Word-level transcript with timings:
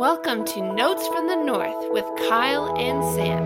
Welcome 0.00 0.46
to 0.46 0.62
Notes 0.62 1.06
from 1.08 1.28
the 1.28 1.36
North 1.36 1.92
with 1.92 2.06
Kyle 2.26 2.74
and 2.78 3.04
Sam. 3.14 3.44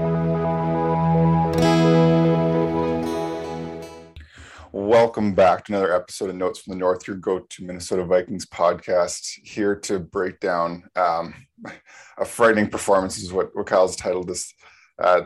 Welcome 4.71 5.35
back 5.35 5.64
to 5.64 5.72
another 5.72 5.93
episode 5.93 6.30
of 6.30 6.37
Notes 6.37 6.61
from 6.61 6.75
the 6.75 6.79
North, 6.79 7.09
your 7.09 7.17
go 7.17 7.40
to 7.40 7.64
Minnesota 7.64 8.04
Vikings 8.04 8.46
podcast. 8.46 9.32
Here 9.43 9.75
to 9.80 9.98
break 9.98 10.38
down 10.38 10.85
um, 10.95 11.35
a 12.19 12.24
frightening 12.24 12.71
performance, 12.71 13.18
is 13.18 13.32
what, 13.32 13.50
what 13.56 13.66
Kyle's 13.66 13.96
titled 13.96 14.28
this. 14.28 14.54
Uh, 14.96 15.22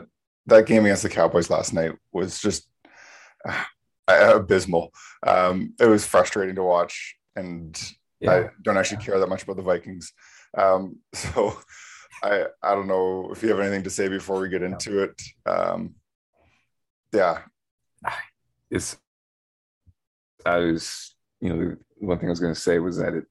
that 0.47 0.65
game 0.65 0.85
against 0.85 1.03
the 1.03 1.09
Cowboys 1.09 1.51
last 1.51 1.73
night 1.75 1.91
was 2.11 2.41
just 2.41 2.67
uh, 3.47 3.63
abysmal. 4.07 4.91
Um, 5.21 5.75
it 5.79 5.85
was 5.85 6.07
frustrating 6.07 6.55
to 6.55 6.63
watch, 6.63 7.17
and 7.35 7.79
yeah. 8.19 8.31
I 8.31 8.49
don't 8.63 8.77
actually 8.77 9.03
care 9.03 9.19
that 9.19 9.29
much 9.29 9.43
about 9.43 9.57
the 9.57 9.61
Vikings. 9.61 10.11
Um, 10.57 10.97
so 11.13 11.57
I 12.23 12.45
I 12.61 12.75
don't 12.75 12.87
know 12.87 13.29
if 13.31 13.43
you 13.43 13.49
have 13.49 13.59
anything 13.59 13.83
to 13.83 13.89
say 13.89 14.07
before 14.07 14.39
we 14.39 14.49
get 14.49 14.63
into 14.63 15.03
it. 15.03 15.21
Um, 15.45 15.95
yeah, 17.13 17.41
it's 18.71 18.97
I 20.45 20.57
was 20.57 21.15
you 21.41 21.49
know 21.49 21.75
one 21.97 22.17
thing 22.19 22.29
I 22.29 22.31
was 22.31 22.39
going 22.39 22.53
to 22.53 22.59
say 22.59 22.79
was 22.79 22.97
that 22.97 23.13
it 23.13 23.25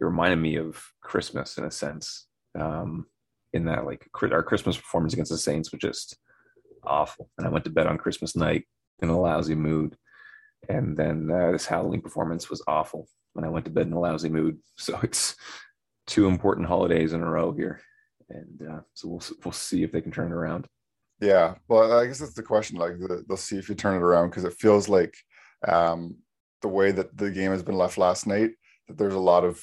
it 0.00 0.04
reminded 0.04 0.36
me 0.36 0.56
of 0.56 0.82
Christmas 1.00 1.58
in 1.58 1.64
a 1.64 1.70
sense. 1.70 2.26
Um, 2.58 3.06
in 3.52 3.64
that 3.64 3.86
like 3.86 4.06
our 4.22 4.42
Christmas 4.42 4.76
performance 4.76 5.12
against 5.12 5.30
the 5.30 5.38
Saints 5.38 5.72
was 5.72 5.80
just 5.80 6.18
awful, 6.84 7.30
and 7.38 7.46
I 7.46 7.50
went 7.50 7.64
to 7.64 7.70
bed 7.70 7.86
on 7.86 7.98
Christmas 7.98 8.36
night 8.36 8.64
in 9.00 9.08
a 9.08 9.18
lousy 9.18 9.54
mood, 9.54 9.96
and 10.68 10.96
then 10.96 11.30
uh, 11.30 11.52
this 11.52 11.66
Halloween 11.66 12.02
performance 12.02 12.50
was 12.50 12.62
awful, 12.66 13.08
and 13.36 13.46
I 13.46 13.48
went 13.48 13.64
to 13.64 13.70
bed 13.70 13.86
in 13.86 13.92
a 13.92 14.00
lousy 14.00 14.28
mood. 14.28 14.58
So 14.76 14.98
it's 15.02 15.34
two 16.08 16.26
important 16.26 16.66
holidays 16.66 17.12
in 17.12 17.22
a 17.22 17.30
row 17.30 17.52
here, 17.52 17.80
and 18.28 18.68
uh, 18.68 18.80
so 18.94 19.08
we'll 19.08 19.22
we'll 19.44 19.52
see 19.52 19.84
if 19.84 19.92
they 19.92 20.00
can 20.00 20.10
turn 20.10 20.32
it 20.32 20.34
around. 20.34 20.66
Yeah, 21.20 21.54
well, 21.68 21.92
I 21.98 22.06
guess 22.06 22.18
that's 22.18 22.34
the 22.34 22.42
question. 22.42 22.78
Like, 22.78 22.98
the, 22.98 23.24
they'll 23.28 23.36
see 23.36 23.58
if 23.58 23.68
you 23.68 23.74
turn 23.74 23.96
it 23.96 24.02
around 24.02 24.30
because 24.30 24.44
it 24.44 24.54
feels 24.54 24.88
like 24.88 25.16
um, 25.66 26.16
the 26.62 26.68
way 26.68 26.92
that 26.92 27.16
the 27.16 27.30
game 27.30 27.50
has 27.50 27.62
been 27.62 27.76
left 27.76 27.98
last 27.98 28.26
night 28.26 28.50
that 28.86 28.96
there's 28.96 29.14
a 29.14 29.18
lot 29.18 29.44
of 29.44 29.60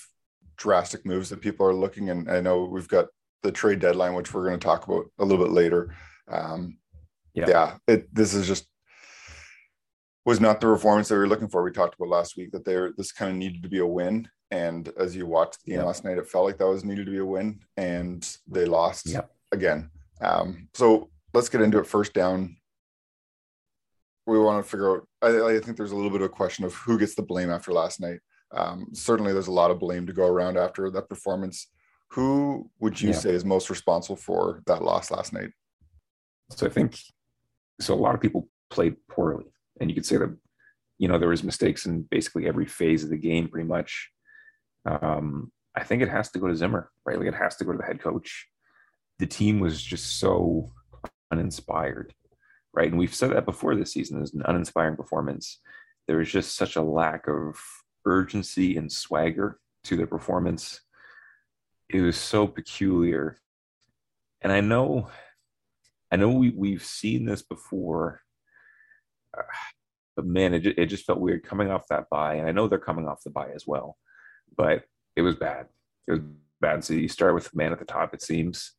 drastic 0.57 1.05
moves 1.05 1.29
that 1.29 1.41
people 1.41 1.65
are 1.65 1.73
looking. 1.73 2.09
And 2.09 2.29
I 2.29 2.41
know 2.41 2.65
we've 2.65 2.87
got 2.87 3.07
the 3.43 3.51
trade 3.51 3.79
deadline, 3.79 4.13
which 4.13 4.33
we're 4.33 4.47
going 4.47 4.59
to 4.59 4.65
talk 4.65 4.85
about 4.85 5.05
a 5.19 5.25
little 5.25 5.43
bit 5.43 5.53
later. 5.53 5.95
Um, 6.29 6.77
yeah, 7.33 7.45
yeah 7.47 7.77
it, 7.87 8.13
this 8.13 8.33
is 8.33 8.47
just 8.47 8.67
was 10.25 10.41
not 10.41 10.59
the 10.59 10.67
performance 10.67 11.07
that 11.07 11.15
we 11.15 11.19
were 11.19 11.27
looking 11.27 11.47
for. 11.47 11.63
We 11.63 11.71
talked 11.71 11.95
about 11.95 12.09
last 12.09 12.35
week 12.35 12.51
that 12.51 12.65
there 12.65 12.93
this 12.97 13.11
kind 13.11 13.31
of 13.31 13.37
needed 13.37 13.63
to 13.63 13.69
be 13.69 13.79
a 13.79 13.85
win, 13.85 14.27
and 14.51 14.89
as 14.97 15.15
you 15.15 15.25
watched 15.25 15.63
the 15.63 15.71
game 15.71 15.79
yep. 15.79 15.87
last 15.87 16.03
night, 16.03 16.17
it 16.17 16.27
felt 16.27 16.45
like 16.45 16.57
that 16.57 16.67
was 16.67 16.85
needed 16.85 17.05
to 17.05 17.11
be 17.11 17.17
a 17.17 17.25
win, 17.25 17.59
and 17.77 18.37
they 18.47 18.65
lost 18.65 19.09
yep. 19.09 19.31
again. 19.51 19.89
Um, 20.21 20.69
so 20.73 21.09
let's 21.33 21.49
get 21.49 21.61
into 21.61 21.79
it. 21.79 21.87
First 21.87 22.13
down, 22.13 22.57
we 24.25 24.39
want 24.39 24.63
to 24.63 24.69
figure 24.69 24.95
out. 24.95 25.07
I, 25.21 25.55
I, 25.55 25.59
think 25.59 25.77
there's 25.77 25.91
a 25.91 25.95
little 25.95 26.11
bit 26.11 26.21
of 26.21 26.27
a 26.27 26.29
question 26.29 26.65
of 26.65 26.73
who 26.73 26.97
gets 26.97 27.15
the 27.15 27.21
blame 27.21 27.49
after 27.49 27.71
last 27.71 27.99
night. 27.99 28.19
Um, 28.55 28.87
certainly, 28.93 29.33
there's 29.33 29.47
a 29.47 29.51
lot 29.51 29.71
of 29.71 29.79
blame 29.79 30.07
to 30.07 30.13
go 30.13 30.27
around 30.27 30.57
after 30.57 30.89
that 30.91 31.09
performance. 31.09 31.67
Who 32.11 32.69
would 32.79 33.01
you 33.01 33.09
yeah. 33.09 33.15
say 33.15 33.31
is 33.31 33.43
most 33.43 33.69
responsible 33.69 34.15
for 34.15 34.61
that 34.67 34.83
loss 34.83 35.11
last 35.11 35.33
night? 35.33 35.49
So 36.51 36.65
I 36.67 36.69
think 36.69 36.97
so. 37.81 37.93
A 37.93 37.95
lot 37.95 38.15
of 38.15 38.21
people 38.21 38.47
played 38.69 38.95
poorly, 39.09 39.45
and 39.81 39.89
you 39.89 39.95
could 39.95 40.05
say 40.05 40.17
that 40.17 40.35
you 40.97 41.07
know 41.07 41.17
there 41.17 41.29
was 41.29 41.43
mistakes 41.43 41.85
in 41.85 42.03
basically 42.03 42.47
every 42.47 42.65
phase 42.65 43.03
of 43.03 43.09
the 43.09 43.17
game, 43.17 43.47
pretty 43.47 43.67
much. 43.67 44.11
Um, 44.85 45.51
I 45.75 45.83
think 45.83 46.01
it 46.01 46.09
has 46.09 46.31
to 46.31 46.39
go 46.39 46.47
to 46.47 46.55
Zimmer, 46.55 46.91
right? 47.05 47.17
Like 47.17 47.27
it 47.27 47.35
has 47.35 47.57
to 47.57 47.65
go 47.65 47.71
to 47.71 47.77
the 47.77 47.83
head 47.83 48.01
coach. 48.01 48.47
The 49.19 49.27
team 49.27 49.59
was 49.59 49.81
just 49.81 50.19
so 50.19 50.71
uninspired, 51.31 52.13
right? 52.73 52.89
And 52.89 52.97
we've 52.97 53.13
said 53.13 53.31
that 53.31 53.45
before 53.45 53.75
this 53.75 53.93
season. 53.93 54.21
is 54.21 54.33
an 54.33 54.43
uninspiring 54.45 54.95
performance. 54.95 55.59
There 56.07 56.17
was 56.17 56.31
just 56.31 56.55
such 56.55 56.75
a 56.75 56.81
lack 56.81 57.27
of 57.27 57.59
urgency 58.05 58.77
and 58.77 58.91
swagger 58.91 59.59
to 59.85 59.97
their 59.97 60.07
performance. 60.07 60.81
It 61.89 62.01
was 62.01 62.17
so 62.17 62.47
peculiar. 62.47 63.37
And 64.41 64.51
I 64.51 64.61
know, 64.61 65.09
I 66.11 66.15
know 66.17 66.29
we, 66.29 66.51
we've 66.51 66.83
seen 66.83 67.25
this 67.25 67.41
before, 67.41 68.21
uh, 69.37 69.41
but 70.15 70.25
man, 70.25 70.53
it, 70.53 70.65
it 70.65 70.85
just 70.85 71.05
felt 71.05 71.19
weird 71.19 71.43
coming 71.43 71.71
off 71.71 71.87
that 71.89 72.09
bye. 72.09 72.35
And 72.35 72.47
I 72.47 72.51
know 72.51 72.67
they're 72.67 72.79
coming 72.79 73.07
off 73.07 73.23
the 73.23 73.31
bye 73.31 73.51
as 73.53 73.65
well 73.65 73.97
but 74.55 74.83
it 75.15 75.21
was 75.21 75.35
bad. 75.35 75.67
It 76.07 76.11
was 76.11 76.21
bad. 76.61 76.83
So 76.83 76.93
you 76.93 77.07
start 77.07 77.33
with 77.33 77.55
man 77.55 77.71
at 77.71 77.79
the 77.79 77.85
top, 77.85 78.13
it 78.13 78.21
seems. 78.21 78.73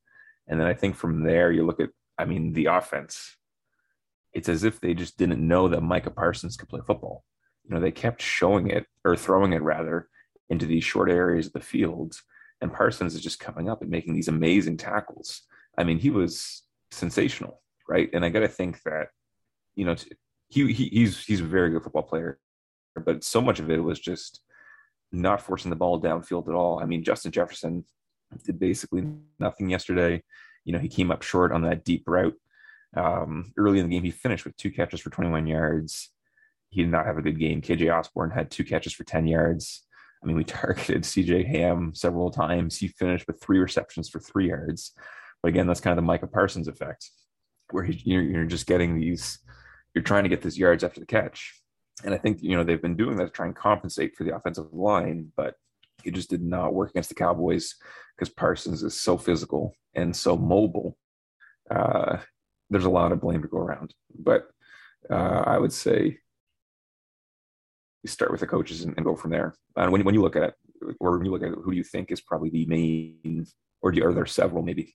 And 0.48 0.60
then 0.60 0.66
I 0.66 0.74
think 0.74 0.96
from 0.96 1.24
there, 1.24 1.50
you 1.50 1.64
look 1.66 1.80
at, 1.80 1.90
I 2.18 2.24
mean, 2.24 2.52
the 2.52 2.66
offense. 2.66 3.36
It's 4.32 4.48
as 4.48 4.64
if 4.64 4.80
they 4.80 4.94
just 4.94 5.16
didn't 5.16 5.46
know 5.46 5.68
that 5.68 5.82
Micah 5.82 6.10
Parsons 6.10 6.56
could 6.56 6.68
play 6.68 6.80
football. 6.86 7.24
You 7.64 7.74
know, 7.74 7.80
they 7.80 7.90
kept 7.90 8.22
showing 8.22 8.70
it 8.70 8.86
or 9.04 9.16
throwing 9.16 9.52
it 9.52 9.62
rather 9.62 10.08
into 10.48 10.66
these 10.66 10.84
short 10.84 11.10
areas 11.10 11.46
of 11.46 11.52
the 11.52 11.60
field. 11.60 12.20
And 12.60 12.72
Parsons 12.72 13.14
is 13.14 13.22
just 13.22 13.40
coming 13.40 13.68
up 13.68 13.82
and 13.82 13.90
making 13.90 14.14
these 14.14 14.28
amazing 14.28 14.76
tackles. 14.76 15.42
I 15.76 15.84
mean, 15.84 15.98
he 15.98 16.10
was 16.10 16.62
sensational, 16.90 17.60
right? 17.88 18.08
And 18.12 18.24
I 18.24 18.28
got 18.28 18.40
to 18.40 18.48
think 18.48 18.82
that, 18.84 19.08
you 19.74 19.84
know, 19.84 19.96
he, 20.48 20.72
he 20.72 20.88
he's 20.88 21.24
he's 21.24 21.40
a 21.40 21.44
very 21.44 21.70
good 21.70 21.82
football 21.82 22.04
player, 22.04 22.38
but 23.04 23.24
so 23.24 23.40
much 23.40 23.58
of 23.58 23.70
it 23.70 23.82
was 23.82 23.98
just 23.98 24.40
not 25.12 25.40
forcing 25.40 25.70
the 25.70 25.76
ball 25.76 26.00
downfield 26.00 26.48
at 26.48 26.54
all. 26.54 26.80
I 26.80 26.86
mean, 26.86 27.04
Justin 27.04 27.32
Jefferson 27.32 27.84
did 28.44 28.58
basically 28.58 29.06
nothing 29.38 29.70
yesterday. 29.70 30.22
You 30.64 30.72
know, 30.72 30.78
he 30.78 30.88
came 30.88 31.10
up 31.10 31.22
short 31.22 31.52
on 31.52 31.62
that 31.62 31.84
deep 31.84 32.04
route. 32.06 32.36
Um, 32.96 33.52
early 33.56 33.78
in 33.78 33.88
the 33.88 33.94
game, 33.94 34.04
he 34.04 34.10
finished 34.10 34.44
with 34.44 34.56
two 34.56 34.70
catches 34.70 35.00
for 35.00 35.10
21 35.10 35.46
yards. 35.46 36.10
He 36.70 36.82
did 36.82 36.90
not 36.90 37.06
have 37.06 37.18
a 37.18 37.22
good 37.22 37.38
game. 37.38 37.62
KJ 37.62 37.96
Osborn 37.96 38.30
had 38.30 38.50
two 38.50 38.64
catches 38.64 38.92
for 38.92 39.04
10 39.04 39.26
yards. 39.26 39.86
I 40.22 40.26
mean, 40.26 40.36
we 40.36 40.44
targeted 40.44 41.02
CJ 41.02 41.46
Ham 41.46 41.92
several 41.94 42.30
times. 42.30 42.76
He 42.76 42.88
finished 42.88 43.26
with 43.26 43.40
three 43.40 43.58
receptions 43.58 44.08
for 44.08 44.18
three 44.18 44.48
yards. 44.48 44.92
But 45.42 45.48
again, 45.48 45.66
that's 45.66 45.80
kind 45.80 45.92
of 45.92 46.02
the 46.02 46.06
Micah 46.06 46.26
Parsons 46.26 46.68
effect, 46.68 47.10
where 47.70 47.84
he, 47.84 48.00
you're, 48.04 48.22
you're 48.22 48.44
just 48.44 48.66
getting 48.66 48.98
these, 48.98 49.38
you're 49.94 50.02
trying 50.02 50.24
to 50.24 50.28
get 50.28 50.42
these 50.42 50.58
yards 50.58 50.82
after 50.82 51.00
the 51.00 51.06
catch. 51.06 51.60
And 52.04 52.14
I 52.14 52.18
think, 52.18 52.42
you 52.42 52.56
know, 52.56 52.64
they've 52.64 52.82
been 52.82 52.96
doing 52.96 53.16
that 53.16 53.24
to 53.24 53.30
try 53.30 53.46
and 53.46 53.56
compensate 53.56 54.16
for 54.16 54.24
the 54.24 54.34
offensive 54.34 54.72
line, 54.72 55.32
but 55.36 55.54
it 56.04 56.14
just 56.14 56.30
did 56.30 56.42
not 56.42 56.74
work 56.74 56.90
against 56.90 57.08
the 57.08 57.14
Cowboys 57.14 57.74
because 58.16 58.32
Parsons 58.32 58.82
is 58.82 59.00
so 59.00 59.16
physical 59.16 59.74
and 59.94 60.14
so 60.14 60.36
mobile. 60.36 60.96
Uh, 61.70 62.18
there's 62.70 62.84
a 62.84 62.90
lot 62.90 63.12
of 63.12 63.20
blame 63.20 63.42
to 63.42 63.48
go 63.48 63.58
around. 63.58 63.94
But 64.18 64.48
uh, 65.10 65.42
I 65.46 65.58
would 65.58 65.72
say 65.72 66.18
you 68.02 68.08
start 68.08 68.30
with 68.30 68.40
the 68.40 68.46
coaches 68.46 68.82
and, 68.82 68.94
and 68.96 69.04
go 69.04 69.16
from 69.16 69.30
there. 69.30 69.54
And 69.74 69.90
when, 69.90 70.04
when 70.04 70.14
you 70.14 70.22
look 70.22 70.36
at 70.36 70.42
it, 70.42 70.54
or 71.00 71.16
when 71.16 71.24
you 71.24 71.32
look 71.32 71.42
at 71.42 71.48
it, 71.48 71.58
who 71.62 71.70
do 71.70 71.76
you 71.76 71.84
think 71.84 72.10
is 72.10 72.20
probably 72.20 72.50
the 72.50 72.66
main, 72.66 73.46
or 73.80 73.90
do 73.90 73.98
you, 73.98 74.06
are 74.06 74.12
there 74.12 74.26
several 74.26 74.62
maybe? 74.62 74.94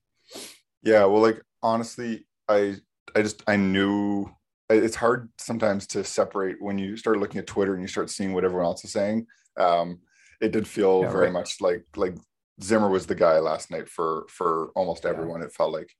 Yeah, 0.83 1.05
well, 1.05 1.21
like 1.21 1.41
honestly, 1.61 2.25
I 2.47 2.77
I 3.15 3.21
just 3.21 3.43
I 3.47 3.55
knew 3.55 4.29
it's 4.73 4.95
hard 4.95 5.29
sometimes 5.37 5.87
to 5.87 6.03
separate 6.03 6.61
when 6.61 6.77
you 6.77 6.97
start 6.97 7.19
looking 7.19 7.39
at 7.39 7.47
Twitter 7.47 7.73
and 7.73 7.81
you 7.81 7.87
start 7.87 8.09
seeing 8.09 8.33
what 8.33 8.43
everyone 8.43 8.65
else 8.65 8.83
is 8.83 8.91
saying. 8.91 9.27
Um, 9.57 9.99
it 10.39 10.51
did 10.51 10.67
feel 10.67 11.01
yeah, 11.01 11.11
very 11.11 11.25
right. 11.25 11.33
much 11.33 11.61
like 11.61 11.85
like 11.95 12.15
Zimmer 12.61 12.89
was 12.89 13.05
the 13.05 13.15
guy 13.15 13.39
last 13.39 13.71
night 13.71 13.87
for 13.89 14.25
for 14.29 14.71
almost 14.75 15.05
everyone. 15.05 15.41
Yeah. 15.41 15.47
It 15.47 15.53
felt 15.53 15.73
like, 15.73 15.91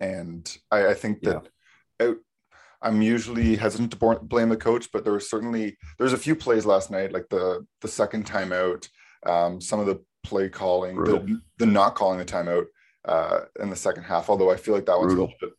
and 0.00 0.56
I, 0.70 0.88
I 0.88 0.94
think 0.94 1.22
that 1.22 1.48
yeah. 2.00 2.08
it, 2.08 2.18
I'm 2.82 3.02
usually 3.02 3.56
hesitant 3.56 3.90
to 3.92 4.18
blame 4.22 4.48
the 4.48 4.56
coach, 4.56 4.90
but 4.92 5.04
there 5.04 5.14
was 5.14 5.28
certainly 5.28 5.76
there's 5.98 6.12
a 6.12 6.18
few 6.18 6.36
plays 6.36 6.66
last 6.66 6.90
night, 6.90 7.12
like 7.12 7.28
the 7.30 7.66
the 7.80 7.88
second 7.88 8.26
timeout, 8.26 8.88
um, 9.24 9.60
some 9.60 9.80
of 9.80 9.86
the 9.86 10.02
play 10.22 10.48
calling, 10.48 10.96
the, 10.96 11.40
the, 11.58 11.66
not 11.66 11.94
calling 11.94 12.18
the 12.18 12.24
timeout 12.24 12.66
uh, 13.04 13.40
in 13.60 13.70
the 13.70 13.76
second 13.76 14.04
half. 14.04 14.28
Although 14.28 14.50
I 14.50 14.56
feel 14.56 14.74
like 14.74 14.86
that 14.86 14.98
one's 14.98 15.14
Brutal. 15.14 15.26
a 15.26 15.26
little 15.26 15.38
bit 15.40 15.52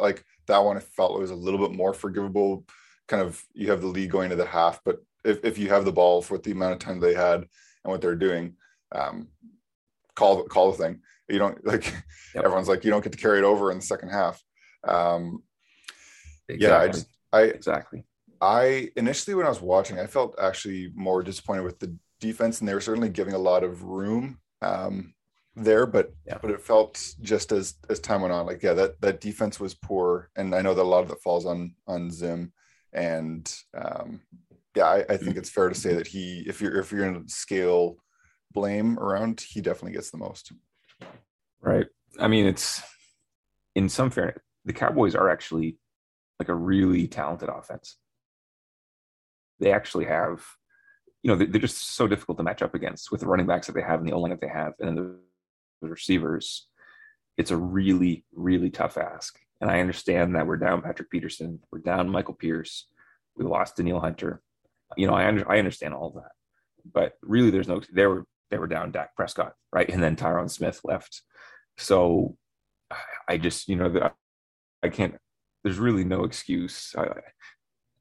like 0.00 0.24
that 0.52 0.64
one 0.64 0.76
I 0.76 0.80
felt 0.80 1.18
was 1.18 1.30
a 1.30 1.34
little 1.34 1.58
bit 1.58 1.76
more 1.76 1.94
forgivable. 1.94 2.66
Kind 3.08 3.22
of 3.22 3.42
you 3.54 3.70
have 3.70 3.80
the 3.80 3.86
lead 3.86 4.10
going 4.10 4.30
to 4.30 4.36
the 4.36 4.46
half, 4.46 4.80
but 4.84 4.98
if, 5.24 5.44
if 5.44 5.58
you 5.58 5.68
have 5.70 5.84
the 5.84 5.92
ball 5.92 6.20
for 6.20 6.36
the 6.36 6.52
amount 6.52 6.74
of 6.74 6.78
time 6.78 7.00
they 7.00 7.14
had 7.14 7.38
and 7.40 7.48
what 7.84 8.00
they're 8.00 8.14
doing, 8.14 8.54
um, 8.94 9.28
call 10.14 10.44
call 10.44 10.70
the 10.70 10.78
thing. 10.78 11.00
You 11.28 11.38
don't 11.38 11.64
like 11.72 11.86
yep. 12.34 12.44
everyone's 12.44 12.68
like 12.68 12.84
you 12.84 12.90
don't 12.90 13.02
get 13.02 13.12
to 13.12 13.18
carry 13.18 13.38
it 13.38 13.44
over 13.44 13.70
in 13.70 13.78
the 13.78 13.84
second 13.84 14.10
half. 14.10 14.42
Um, 14.86 15.42
exactly. 16.48 16.68
Yeah, 16.68 16.78
I 16.78 16.88
just 16.88 17.06
I 17.32 17.40
exactly. 17.42 18.04
I 18.40 18.90
initially 18.96 19.34
when 19.34 19.46
I 19.46 19.50
was 19.50 19.62
watching, 19.62 19.98
I 19.98 20.06
felt 20.06 20.38
actually 20.38 20.92
more 20.94 21.22
disappointed 21.22 21.62
with 21.62 21.78
the 21.78 21.96
defense, 22.20 22.60
and 22.60 22.68
they 22.68 22.74
were 22.74 22.80
certainly 22.80 23.08
giving 23.08 23.34
a 23.34 23.38
lot 23.38 23.64
of 23.64 23.84
room. 23.84 24.38
Um, 24.60 25.14
there, 25.54 25.86
but 25.86 26.12
yeah. 26.26 26.38
but 26.40 26.50
it 26.50 26.60
felt 26.60 27.14
just 27.20 27.52
as 27.52 27.74
as 27.88 28.00
time 28.00 28.22
went 28.22 28.32
on, 28.32 28.46
like 28.46 28.62
yeah, 28.62 28.74
that 28.74 29.00
that 29.00 29.20
defense 29.20 29.60
was 29.60 29.74
poor, 29.74 30.30
and 30.36 30.54
I 30.54 30.62
know 30.62 30.74
that 30.74 30.82
a 30.82 30.84
lot 30.84 31.04
of 31.04 31.10
it 31.10 31.20
falls 31.22 31.46
on 31.46 31.74
on 31.86 32.10
Zim, 32.10 32.52
and 32.92 33.52
um, 33.76 34.20
yeah, 34.74 34.86
I, 34.86 35.04
I 35.08 35.16
think 35.16 35.36
it's 35.36 35.50
fair 35.50 35.68
to 35.68 35.74
say 35.74 35.94
that 35.94 36.06
he, 36.06 36.44
if 36.46 36.60
you're 36.60 36.78
if 36.78 36.90
you're 36.90 37.02
going 37.02 37.22
to 37.22 37.30
scale 37.30 37.96
blame 38.52 38.98
around, 38.98 39.40
he 39.40 39.60
definitely 39.60 39.92
gets 39.92 40.10
the 40.10 40.18
most. 40.18 40.52
Right. 41.60 41.86
I 42.18 42.28
mean, 42.28 42.46
it's 42.46 42.82
in 43.74 43.88
some 43.88 44.10
fairness, 44.10 44.38
the 44.64 44.72
Cowboys 44.72 45.14
are 45.14 45.30
actually 45.30 45.78
like 46.38 46.48
a 46.48 46.54
really 46.54 47.06
talented 47.06 47.48
offense. 47.48 47.96
They 49.60 49.72
actually 49.72 50.06
have, 50.06 50.44
you 51.22 51.30
know, 51.30 51.36
they're 51.36 51.60
just 51.60 51.94
so 51.94 52.06
difficult 52.06 52.38
to 52.38 52.44
match 52.44 52.62
up 52.62 52.74
against 52.74 53.12
with 53.12 53.20
the 53.20 53.26
running 53.26 53.46
backs 53.46 53.66
that 53.68 53.74
they 53.74 53.82
have 53.82 54.00
and 54.00 54.08
the 54.08 54.12
O 54.12 54.20
line 54.20 54.30
that 54.30 54.40
they 54.40 54.48
have, 54.48 54.72
and 54.80 54.88
then 54.88 54.94
the 54.96 55.16
receivers. 55.88 56.68
It's 57.36 57.50
a 57.50 57.56
really, 57.56 58.24
really 58.32 58.70
tough 58.70 58.98
ask. 58.98 59.38
And 59.60 59.70
I 59.70 59.80
understand 59.80 60.34
that 60.34 60.46
we're 60.46 60.56
down 60.56 60.82
Patrick 60.82 61.10
Peterson, 61.10 61.60
we're 61.70 61.78
down 61.78 62.08
Michael 62.08 62.34
Pierce, 62.34 62.86
we 63.36 63.44
lost 63.44 63.76
Danielle 63.76 64.00
Hunter. 64.00 64.42
You 64.96 65.06
know, 65.06 65.14
I 65.14 65.26
under, 65.26 65.50
I 65.50 65.58
understand 65.58 65.94
all 65.94 66.10
that, 66.10 66.32
but 66.90 67.14
really, 67.22 67.50
there's 67.50 67.68
no. 67.68 67.80
They 67.92 68.06
were 68.06 68.26
they 68.50 68.58
were 68.58 68.66
down 68.66 68.90
Dak 68.90 69.16
Prescott, 69.16 69.54
right, 69.72 69.88
and 69.88 70.02
then 70.02 70.16
Tyron 70.16 70.50
Smith 70.50 70.80
left. 70.84 71.22
So 71.78 72.36
I 73.26 73.38
just, 73.38 73.68
you 73.68 73.76
know 73.76 73.88
that 73.88 74.14
I 74.82 74.88
can't. 74.88 75.16
There's 75.64 75.78
really 75.78 76.04
no 76.04 76.24
excuse. 76.24 76.94
I, 76.98 77.06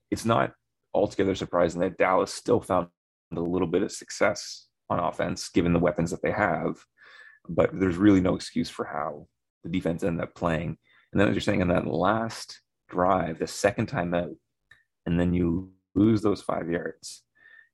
it's 0.09 0.25
not 0.25 0.53
altogether 0.93 1.35
surprising 1.35 1.79
that 1.81 1.97
Dallas 1.97 2.33
still 2.33 2.59
found 2.59 2.87
a 3.33 3.39
little 3.39 3.67
bit 3.67 3.83
of 3.83 3.91
success 3.91 4.67
on 4.89 4.99
offense, 4.99 5.47
given 5.49 5.73
the 5.73 5.79
weapons 5.79 6.11
that 6.11 6.21
they 6.21 6.31
have. 6.31 6.83
But 7.49 7.71
there's 7.73 7.97
really 7.97 8.21
no 8.21 8.35
excuse 8.35 8.69
for 8.69 8.85
how 8.85 9.27
the 9.63 9.69
defense 9.69 10.03
ended 10.03 10.23
up 10.23 10.35
playing. 10.35 10.77
And 11.11 11.19
then 11.19 11.27
as 11.27 11.35
you're 11.35 11.41
saying, 11.41 11.61
in 11.61 11.67
that 11.69 11.87
last 11.87 12.61
drive, 12.89 13.39
the 13.39 13.47
second 13.47 13.87
time 13.87 14.13
out, 14.13 14.35
and 15.05 15.19
then 15.19 15.33
you 15.33 15.71
lose 15.95 16.21
those 16.21 16.41
five 16.41 16.69
yards. 16.69 17.23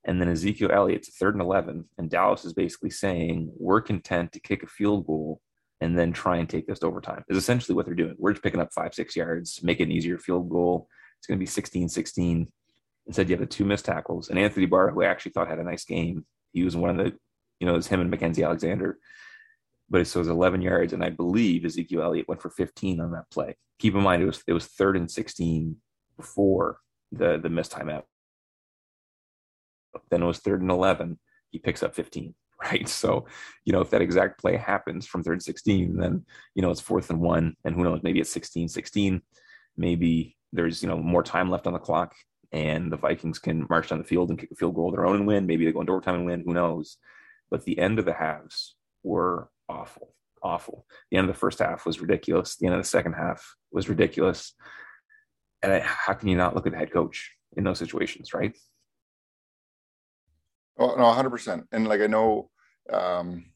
And 0.04 0.20
then 0.20 0.28
Ezekiel 0.28 0.72
Elliott's 0.72 1.16
third 1.16 1.34
and 1.34 1.42
11, 1.42 1.84
and 1.98 2.10
Dallas 2.10 2.44
is 2.44 2.52
basically 2.54 2.90
saying, 2.90 3.52
we're 3.58 3.80
content 3.80 4.32
to 4.32 4.40
kick 4.40 4.62
a 4.62 4.66
field 4.66 5.06
goal 5.06 5.40
and 5.80 5.98
then 5.98 6.12
try 6.12 6.38
and 6.38 6.48
take 6.48 6.66
this 6.66 6.80
to 6.80 6.86
overtime, 6.86 7.22
is 7.28 7.36
essentially 7.36 7.74
what 7.74 7.86
they're 7.86 7.94
doing. 7.94 8.14
We're 8.18 8.32
just 8.32 8.42
picking 8.42 8.60
up 8.60 8.72
five, 8.72 8.94
six 8.94 9.14
yards, 9.14 9.60
make 9.62 9.80
it 9.80 9.84
an 9.84 9.92
easier 9.92 10.18
field 10.18 10.48
goal. 10.48 10.88
It's 11.18 11.26
going 11.26 11.38
to 11.38 11.42
be 11.42 11.46
16 11.46 11.88
16. 11.88 12.50
Instead, 13.06 13.28
you 13.28 13.36
have 13.36 13.40
the 13.40 13.46
two 13.46 13.64
missed 13.64 13.84
tackles. 13.84 14.28
And 14.28 14.38
Anthony 14.38 14.66
Barr, 14.66 14.90
who 14.90 15.02
I 15.02 15.06
actually 15.06 15.32
thought 15.32 15.48
had 15.48 15.58
a 15.58 15.64
nice 15.64 15.84
game, 15.84 16.26
he 16.52 16.62
was 16.62 16.76
one 16.76 16.90
of 16.90 16.96
the, 16.96 17.12
you 17.60 17.66
know, 17.66 17.72
it 17.72 17.76
was 17.76 17.86
him 17.86 18.00
and 18.00 18.12
Mackensie 18.12 18.44
Alexander 18.44 18.98
but 19.90 20.00
it 20.00 20.14
was 20.14 20.28
11 20.28 20.60
yards, 20.60 20.92
and 20.92 21.02
I 21.02 21.10
believe 21.10 21.64
Ezekiel 21.64 22.02
Elliott 22.02 22.28
went 22.28 22.42
for 22.42 22.50
15 22.50 23.00
on 23.00 23.12
that 23.12 23.30
play. 23.30 23.56
Keep 23.78 23.94
in 23.94 24.02
mind 24.02 24.22
it 24.22 24.26
was 24.26 24.42
it 24.46 24.52
was 24.52 24.66
third 24.66 24.96
and 24.96 25.10
16 25.10 25.76
before 26.16 26.78
the 27.12 27.38
the 27.38 27.48
missed 27.48 27.72
timeout. 27.72 28.04
Then 30.10 30.22
it 30.22 30.26
was 30.26 30.38
third 30.38 30.60
and 30.60 30.70
11. 30.70 31.18
He 31.50 31.58
picks 31.58 31.82
up 31.82 31.94
15, 31.94 32.34
right? 32.62 32.88
So, 32.88 33.26
you 33.64 33.72
know, 33.72 33.80
if 33.80 33.90
that 33.90 34.02
exact 34.02 34.40
play 34.40 34.56
happens 34.56 35.06
from 35.06 35.22
third 35.22 35.34
and 35.34 35.42
16, 35.42 35.96
then 35.96 36.24
you 36.54 36.62
know 36.62 36.70
it's 36.70 36.80
fourth 36.80 37.10
and 37.10 37.20
one, 37.20 37.56
and 37.64 37.74
who 37.74 37.84
knows, 37.84 38.00
maybe 38.02 38.20
it's 38.20 38.32
16, 38.32 38.68
16. 38.68 39.22
Maybe 39.76 40.36
there's 40.52 40.82
you 40.82 40.88
know 40.88 40.98
more 40.98 41.22
time 41.22 41.50
left 41.50 41.66
on 41.66 41.72
the 41.72 41.78
clock, 41.78 42.14
and 42.52 42.92
the 42.92 42.96
Vikings 42.96 43.38
can 43.38 43.66
march 43.70 43.88
down 43.88 43.98
the 43.98 44.04
field 44.04 44.28
and 44.28 44.38
kick 44.38 44.50
a 44.50 44.54
field 44.54 44.74
goal 44.74 44.88
of 44.88 44.96
their 44.96 45.06
own 45.06 45.16
and 45.16 45.26
win. 45.26 45.46
Maybe 45.46 45.64
they 45.64 45.72
go 45.72 45.80
into 45.80 45.92
overtime 45.92 46.16
and 46.16 46.26
win. 46.26 46.44
Who 46.44 46.52
knows? 46.52 46.98
But 47.50 47.64
the 47.64 47.78
end 47.78 47.98
of 47.98 48.04
the 48.04 48.12
halves 48.12 48.74
were 49.02 49.48
awful, 49.68 50.14
awful. 50.42 50.86
The 51.10 51.16
end 51.18 51.28
of 51.28 51.34
the 51.34 51.38
first 51.38 51.58
half 51.58 51.86
was 51.86 52.00
ridiculous. 52.00 52.56
The 52.56 52.66
end 52.66 52.74
of 52.74 52.80
the 52.80 52.88
second 52.88 53.14
half 53.14 53.54
was 53.72 53.88
ridiculous. 53.88 54.54
And 55.62 55.72
I, 55.72 55.80
how 55.80 56.14
can 56.14 56.28
you 56.28 56.36
not 56.36 56.54
look 56.54 56.66
at 56.66 56.72
the 56.72 56.78
head 56.78 56.92
coach 56.92 57.32
in 57.56 57.64
those 57.64 57.78
situations, 57.78 58.34
right? 58.34 58.56
Oh 60.78 60.94
no, 60.96 61.10
hundred 61.12 61.30
percent. 61.30 61.64
And 61.72 61.88
like 61.88 62.00
I 62.00 62.06
know, 62.06 62.50
um, 62.92 63.46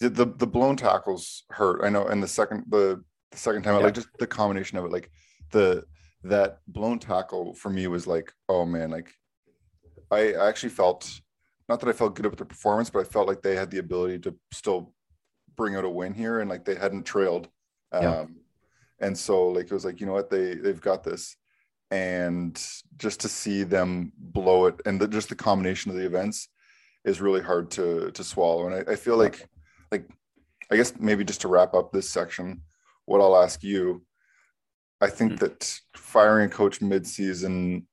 the, 0.00 0.10
the 0.10 0.26
the 0.26 0.46
blown 0.46 0.76
tackles 0.76 1.44
hurt. 1.50 1.84
I 1.84 1.88
know, 1.88 2.06
and 2.06 2.22
the 2.22 2.28
second 2.28 2.64
the 2.68 3.02
the 3.30 3.38
second 3.38 3.62
time, 3.62 3.76
yeah. 3.76 3.84
like 3.84 3.94
just 3.94 4.08
the 4.18 4.26
combination 4.26 4.76
of 4.78 4.84
it, 4.84 4.90
like 4.90 5.10
the 5.52 5.84
that 6.24 6.58
blown 6.66 6.98
tackle 6.98 7.54
for 7.54 7.70
me 7.70 7.86
was 7.86 8.06
like, 8.06 8.32
oh 8.48 8.66
man, 8.66 8.90
like 8.90 9.12
I 10.10 10.32
actually 10.32 10.70
felt 10.70 11.20
not 11.68 11.78
that 11.80 11.88
I 11.88 11.92
felt 11.92 12.16
good 12.16 12.26
about 12.26 12.38
the 12.38 12.44
performance, 12.44 12.90
but 12.90 13.00
I 13.00 13.04
felt 13.04 13.28
like 13.28 13.42
they 13.42 13.54
had 13.54 13.70
the 13.70 13.78
ability 13.78 14.18
to 14.20 14.34
still 14.52 14.92
bring 15.60 15.76
out 15.76 15.84
a 15.84 15.90
win 15.90 16.14
here, 16.14 16.40
and 16.40 16.48
like 16.48 16.64
they 16.64 16.74
hadn't 16.74 17.04
trailed. 17.04 17.46
Um, 17.92 18.02
yeah. 18.02 18.24
And 19.00 19.16
so 19.16 19.48
like 19.48 19.66
it 19.66 19.72
was 19.72 19.84
like 19.84 20.00
you 20.00 20.06
know 20.06 20.14
what 20.14 20.30
they 20.30 20.54
they've 20.54 20.80
got 20.80 21.04
this, 21.04 21.36
and 21.90 22.54
just 22.96 23.20
to 23.20 23.28
see 23.28 23.62
them 23.62 24.12
blow 24.16 24.66
it, 24.66 24.80
and 24.86 24.98
the, 24.98 25.06
just 25.06 25.28
the 25.28 25.34
combination 25.34 25.90
of 25.90 25.98
the 25.98 26.06
events 26.06 26.48
is 27.04 27.20
really 27.20 27.42
hard 27.42 27.70
to 27.72 28.10
to 28.12 28.24
swallow. 28.24 28.66
And 28.68 28.74
I, 28.74 28.92
I 28.92 28.96
feel 28.96 29.18
like 29.18 29.48
like 29.92 30.08
I 30.70 30.76
guess 30.76 30.94
maybe 30.98 31.24
just 31.24 31.42
to 31.42 31.48
wrap 31.48 31.74
up 31.74 31.92
this 31.92 32.08
section, 32.08 32.62
what 33.04 33.20
I'll 33.20 33.42
ask 33.42 33.62
you, 33.62 34.02
I 35.00 35.08
think 35.08 35.32
mm-hmm. 35.32 35.44
that 35.44 35.80
firing 35.94 36.46
a 36.46 36.54
coach 36.54 36.80
mid-season, 36.80 37.86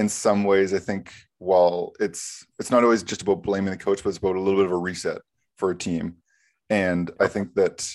in 0.00 0.08
some 0.08 0.42
ways, 0.42 0.74
I 0.74 0.80
think 0.80 1.12
while 1.38 1.92
it's 2.00 2.44
it's 2.58 2.72
not 2.72 2.82
always 2.82 3.04
just 3.04 3.22
about 3.22 3.44
blaming 3.44 3.70
the 3.70 3.84
coach, 3.84 4.02
but 4.02 4.08
it's 4.08 4.18
about 4.18 4.36
a 4.36 4.40
little 4.40 4.58
bit 4.58 4.66
of 4.66 4.72
a 4.72 4.84
reset 4.88 5.20
for 5.56 5.70
a 5.70 5.76
team. 5.76 6.16
And 6.70 7.10
I 7.20 7.26
think 7.26 7.54
that 7.54 7.86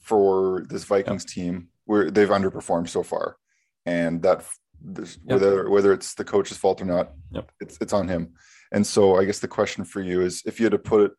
for 0.00 0.64
this 0.68 0.84
Vikings 0.84 1.24
yep. 1.24 1.34
team, 1.34 1.68
where 1.84 2.10
they've 2.10 2.28
underperformed 2.28 2.88
so 2.88 3.02
far, 3.02 3.36
and 3.84 4.22
that 4.22 4.44
this, 4.80 5.18
yep. 5.24 5.34
whether 5.34 5.68
whether 5.68 5.92
it's 5.92 6.14
the 6.14 6.24
coach's 6.24 6.56
fault 6.56 6.80
or 6.80 6.86
not, 6.86 7.12
yep. 7.32 7.50
it's 7.60 7.76
it's 7.80 7.92
on 7.92 8.08
him. 8.08 8.32
And 8.72 8.86
so 8.86 9.16
I 9.16 9.24
guess 9.24 9.40
the 9.40 9.48
question 9.48 9.84
for 9.84 10.00
you 10.00 10.22
is, 10.22 10.42
if 10.46 10.60
you 10.60 10.64
had 10.64 10.72
to 10.72 10.78
put 10.78 11.00
it 11.02 11.12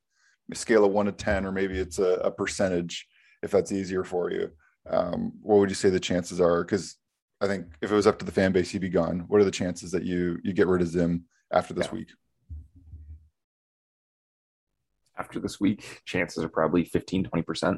a 0.51 0.55
scale 0.55 0.85
of 0.85 0.93
one 0.93 1.05
to 1.07 1.11
ten, 1.11 1.45
or 1.45 1.51
maybe 1.51 1.77
it's 1.77 1.99
a, 1.99 2.13
a 2.23 2.31
percentage, 2.31 3.05
if 3.43 3.51
that's 3.51 3.71
easier 3.73 4.03
for 4.03 4.31
you, 4.31 4.49
um, 4.89 5.33
what 5.41 5.57
would 5.59 5.69
you 5.69 5.75
say 5.75 5.89
the 5.89 5.99
chances 5.99 6.39
are? 6.39 6.63
Because 6.63 6.95
I 7.41 7.47
think 7.47 7.65
if 7.81 7.91
it 7.91 7.95
was 7.95 8.07
up 8.07 8.19
to 8.19 8.25
the 8.25 8.31
fan 8.31 8.51
base, 8.53 8.69
he'd 8.69 8.81
be 8.81 8.89
gone. 8.89 9.25
What 9.27 9.41
are 9.41 9.45
the 9.45 9.51
chances 9.51 9.91
that 9.91 10.03
you 10.03 10.39
you 10.43 10.53
get 10.53 10.67
rid 10.67 10.81
of 10.81 10.87
Zim 10.87 11.25
after 11.51 11.73
this 11.73 11.87
yeah. 11.87 11.93
week? 11.93 12.09
After 15.21 15.39
this 15.39 15.59
week, 15.59 16.01
chances 16.05 16.43
are 16.43 16.49
probably 16.49 16.83
15, 16.83 17.25
20%. 17.25 17.77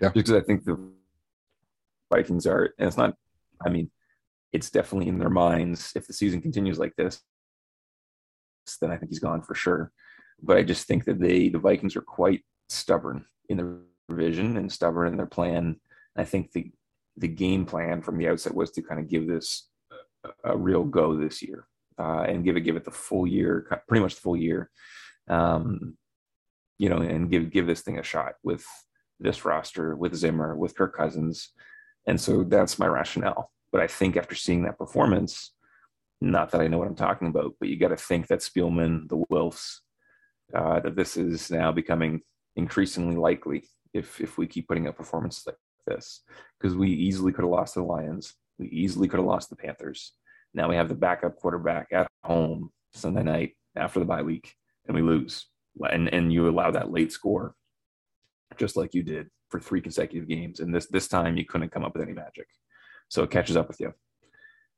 Yeah. 0.00 0.10
Because 0.12 0.32
I 0.32 0.40
think 0.40 0.64
the 0.64 0.76
Vikings 2.12 2.46
are, 2.46 2.74
and 2.78 2.88
it's 2.88 2.96
not, 2.96 3.14
I 3.64 3.70
mean, 3.70 3.90
it's 4.52 4.70
definitely 4.70 5.08
in 5.08 5.18
their 5.18 5.30
minds. 5.30 5.92
If 5.94 6.06
the 6.06 6.12
season 6.12 6.40
continues 6.40 6.78
like 6.78 6.94
this, 6.96 7.20
then 8.80 8.90
I 8.90 8.96
think 8.96 9.10
he's 9.10 9.20
gone 9.20 9.42
for 9.42 9.54
sure. 9.54 9.92
But 10.42 10.56
I 10.56 10.62
just 10.64 10.88
think 10.88 11.04
that 11.04 11.20
they, 11.20 11.48
the 11.48 11.60
Vikings 11.60 11.94
are 11.94 12.02
quite 12.02 12.42
stubborn 12.68 13.24
in 13.48 13.56
their 13.56 13.78
vision 14.10 14.56
and 14.56 14.70
stubborn 14.70 15.08
in 15.08 15.16
their 15.16 15.26
plan. 15.26 15.76
I 16.16 16.24
think 16.24 16.50
the, 16.50 16.72
the 17.16 17.28
game 17.28 17.64
plan 17.64 18.02
from 18.02 18.18
the 18.18 18.28
outset 18.28 18.54
was 18.54 18.72
to 18.72 18.82
kind 18.82 18.98
of 19.00 19.08
give 19.08 19.28
this 19.28 19.68
a, 20.24 20.52
a 20.52 20.56
real 20.56 20.84
go 20.84 21.16
this 21.16 21.40
year 21.40 21.66
uh, 21.98 22.24
and 22.26 22.44
give 22.44 22.56
it, 22.56 22.62
give 22.62 22.76
it 22.76 22.84
the 22.84 22.90
full 22.90 23.26
year, 23.26 23.82
pretty 23.86 24.02
much 24.02 24.16
the 24.16 24.20
full 24.20 24.36
year. 24.36 24.70
Um, 25.28 25.96
you 26.82 26.88
know, 26.88 26.96
and 26.96 27.30
give 27.30 27.52
give 27.52 27.68
this 27.68 27.82
thing 27.82 28.00
a 28.00 28.02
shot 28.02 28.32
with 28.42 28.66
this 29.20 29.44
roster, 29.44 29.94
with 29.94 30.16
Zimmer, 30.16 30.56
with 30.56 30.74
Kirk 30.74 30.96
Cousins. 30.96 31.52
And 32.08 32.20
so 32.20 32.42
that's 32.42 32.76
my 32.76 32.88
rationale. 32.88 33.52
But 33.70 33.82
I 33.82 33.86
think 33.86 34.16
after 34.16 34.34
seeing 34.34 34.64
that 34.64 34.78
performance, 34.78 35.52
not 36.20 36.50
that 36.50 36.60
I 36.60 36.66
know 36.66 36.78
what 36.78 36.88
I'm 36.88 36.96
talking 36.96 37.28
about, 37.28 37.54
but 37.60 37.68
you 37.68 37.76
got 37.76 37.90
to 37.90 37.96
think 37.96 38.26
that 38.26 38.40
Spielman, 38.40 39.08
the 39.08 39.22
Wilfs, 39.30 39.76
uh, 40.52 40.80
that 40.80 40.96
this 40.96 41.16
is 41.16 41.52
now 41.52 41.70
becoming 41.70 42.22
increasingly 42.56 43.14
likely 43.14 43.62
if 43.94 44.20
if 44.20 44.36
we 44.36 44.48
keep 44.48 44.66
putting 44.66 44.88
up 44.88 44.96
performances 44.96 45.44
like 45.46 45.54
this, 45.86 46.22
because 46.58 46.76
we 46.76 46.90
easily 46.90 47.30
could 47.30 47.44
have 47.44 47.58
lost 47.58 47.76
the 47.76 47.82
Lions, 47.84 48.34
we 48.58 48.66
easily 48.66 49.06
could 49.06 49.20
have 49.20 49.32
lost 49.34 49.50
the 49.50 49.56
Panthers. 49.64 50.14
Now 50.52 50.68
we 50.68 50.74
have 50.74 50.88
the 50.88 50.96
backup 50.96 51.36
quarterback 51.36 51.92
at 51.92 52.08
home 52.24 52.72
Sunday 52.92 53.22
night 53.22 53.52
after 53.76 54.00
the 54.00 54.04
bye 54.04 54.22
week, 54.22 54.56
and 54.88 54.96
we 54.96 55.02
lose 55.02 55.46
and 55.90 56.08
and 56.12 56.32
you 56.32 56.48
allow 56.48 56.70
that 56.70 56.90
late 56.90 57.12
score, 57.12 57.54
just 58.56 58.76
like 58.76 58.94
you 58.94 59.02
did 59.02 59.28
for 59.48 59.60
three 59.60 59.80
consecutive 59.80 60.28
games. 60.28 60.60
And 60.60 60.74
this 60.74 60.86
this 60.86 61.08
time 61.08 61.36
you 61.36 61.44
couldn't 61.44 61.70
come 61.70 61.84
up 61.84 61.94
with 61.94 62.02
any 62.02 62.12
magic, 62.12 62.46
so 63.08 63.22
it 63.22 63.30
catches 63.30 63.56
up 63.56 63.68
with 63.68 63.80
you, 63.80 63.92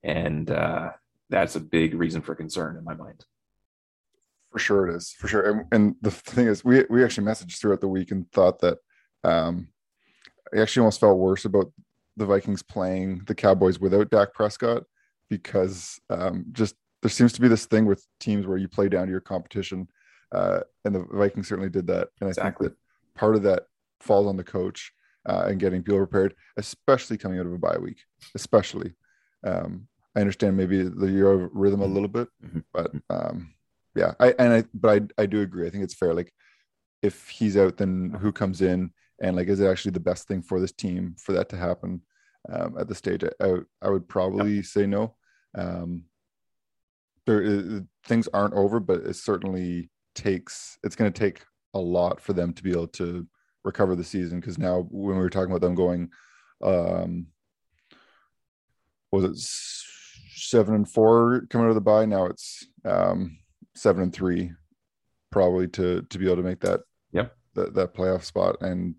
and 0.02 0.50
uh, 0.50 0.90
that's 1.30 1.56
a 1.56 1.60
big 1.60 1.94
reason 1.94 2.22
for 2.22 2.34
concern 2.34 2.76
in 2.76 2.84
my 2.84 2.94
mind. 2.94 3.24
For 4.52 4.58
sure, 4.58 4.88
it 4.88 4.96
is 4.96 5.12
for 5.12 5.26
sure. 5.26 5.50
And, 5.50 5.66
and 5.72 5.94
the 6.00 6.10
thing 6.10 6.46
is, 6.46 6.64
we 6.64 6.84
we 6.88 7.04
actually 7.04 7.26
messaged 7.26 7.58
throughout 7.58 7.80
the 7.80 7.88
week 7.88 8.10
and 8.10 8.30
thought 8.30 8.60
that 8.60 8.78
um, 9.24 9.68
I 10.54 10.60
actually 10.60 10.80
almost 10.82 11.00
felt 11.00 11.18
worse 11.18 11.44
about 11.44 11.72
the 12.16 12.26
Vikings 12.26 12.62
playing 12.62 13.22
the 13.26 13.34
Cowboys 13.34 13.80
without 13.80 14.10
Dak 14.10 14.32
Prescott 14.32 14.84
because 15.28 15.98
um, 16.10 16.44
just 16.52 16.76
there 17.02 17.10
seems 17.10 17.32
to 17.32 17.40
be 17.40 17.48
this 17.48 17.66
thing 17.66 17.86
with 17.86 18.06
teams 18.20 18.46
where 18.46 18.56
you 18.56 18.68
play 18.68 18.88
down 18.88 19.06
to 19.06 19.10
your 19.10 19.20
competition 19.20 19.88
uh, 20.34 20.60
and 20.84 20.94
the 20.94 21.06
Vikings 21.12 21.48
certainly 21.48 21.70
did 21.70 21.86
that. 21.86 22.08
And 22.20 22.28
I 22.28 22.30
exactly. 22.30 22.68
think 22.68 22.76
that 22.76 23.18
part 23.18 23.36
of 23.36 23.42
that 23.42 23.64
falls 24.00 24.26
on 24.26 24.36
the 24.36 24.44
coach 24.44 24.92
uh, 25.26 25.44
and 25.46 25.60
getting 25.60 25.82
people 25.82 25.98
prepared, 25.98 26.34
especially 26.56 27.16
coming 27.16 27.38
out 27.38 27.46
of 27.46 27.52
a 27.52 27.58
bye 27.58 27.78
week. 27.78 27.98
Especially, 28.34 28.92
um, 29.44 29.88
I 30.16 30.20
understand 30.20 30.56
maybe 30.56 30.82
the 30.82 31.10
year 31.10 31.30
of 31.30 31.50
rhythm 31.52 31.80
a 31.80 31.84
mm-hmm. 31.84 31.94
little 31.94 32.08
bit, 32.08 32.28
mm-hmm. 32.44 32.60
but 32.72 32.92
um, 33.10 33.54
yeah, 33.94 34.14
I 34.20 34.34
and 34.38 34.52
I 34.52 34.64
but 34.74 35.02
I 35.18 35.22
I 35.22 35.26
do 35.26 35.40
agree. 35.40 35.66
I 35.66 35.70
think 35.70 35.84
it's 35.84 35.94
fair. 35.94 36.14
Like 36.14 36.32
if 37.02 37.28
he's 37.28 37.56
out, 37.56 37.76
then 37.76 38.16
who 38.20 38.32
comes 38.32 38.60
in? 38.60 38.90
and 39.20 39.36
like 39.36 39.48
is 39.48 39.60
it 39.60 39.66
actually 39.66 39.92
the 39.92 40.00
best 40.00 40.26
thing 40.26 40.42
for 40.42 40.60
this 40.60 40.72
team 40.72 41.14
for 41.18 41.32
that 41.32 41.48
to 41.50 41.56
happen 41.56 42.02
um, 42.50 42.76
at 42.78 42.88
the 42.88 42.94
stage? 42.94 43.24
I, 43.40 43.56
I 43.82 43.90
would 43.90 44.08
probably 44.08 44.56
yep. 44.56 44.64
say 44.64 44.86
no. 44.86 45.14
Um, 45.56 46.04
there 47.26 47.40
is, 47.40 47.82
things 48.04 48.28
aren't 48.34 48.54
over, 48.54 48.80
but 48.80 49.00
it's 49.04 49.22
certainly 49.22 49.90
takes. 50.14 50.78
It's 50.82 50.96
going 50.96 51.12
to 51.12 51.18
take 51.18 51.42
a 51.74 51.78
lot 51.78 52.20
for 52.20 52.32
them 52.32 52.52
to 52.52 52.62
be 52.62 52.70
able 52.70 52.88
to 52.88 53.26
recover 53.64 53.96
the 53.96 54.04
season 54.04 54.40
because 54.40 54.58
now 54.58 54.86
when 54.90 55.16
we 55.16 55.22
were 55.22 55.30
talking 55.30 55.50
about 55.50 55.60
them 55.60 55.74
going, 55.74 56.10
um, 56.62 57.26
was 59.10 59.24
it 59.24 59.36
seven 60.36 60.74
and 60.74 60.88
four 60.88 61.46
coming 61.50 61.66
out 61.66 61.70
of 61.70 61.74
the 61.74 61.80
bye? 61.80 62.04
Now 62.04 62.26
it's 62.26 62.66
um, 62.84 63.38
seven 63.74 64.02
and 64.02 64.12
three, 64.12 64.52
probably 65.30 65.68
to 65.68 66.02
to 66.02 66.18
be 66.18 66.26
able 66.26 66.36
to 66.36 66.42
make 66.42 66.60
that 66.60 66.80
yep 67.12 67.36
that, 67.54 67.74
that 67.74 67.94
playoff 67.94 68.24
spot. 68.24 68.56
And 68.60 68.96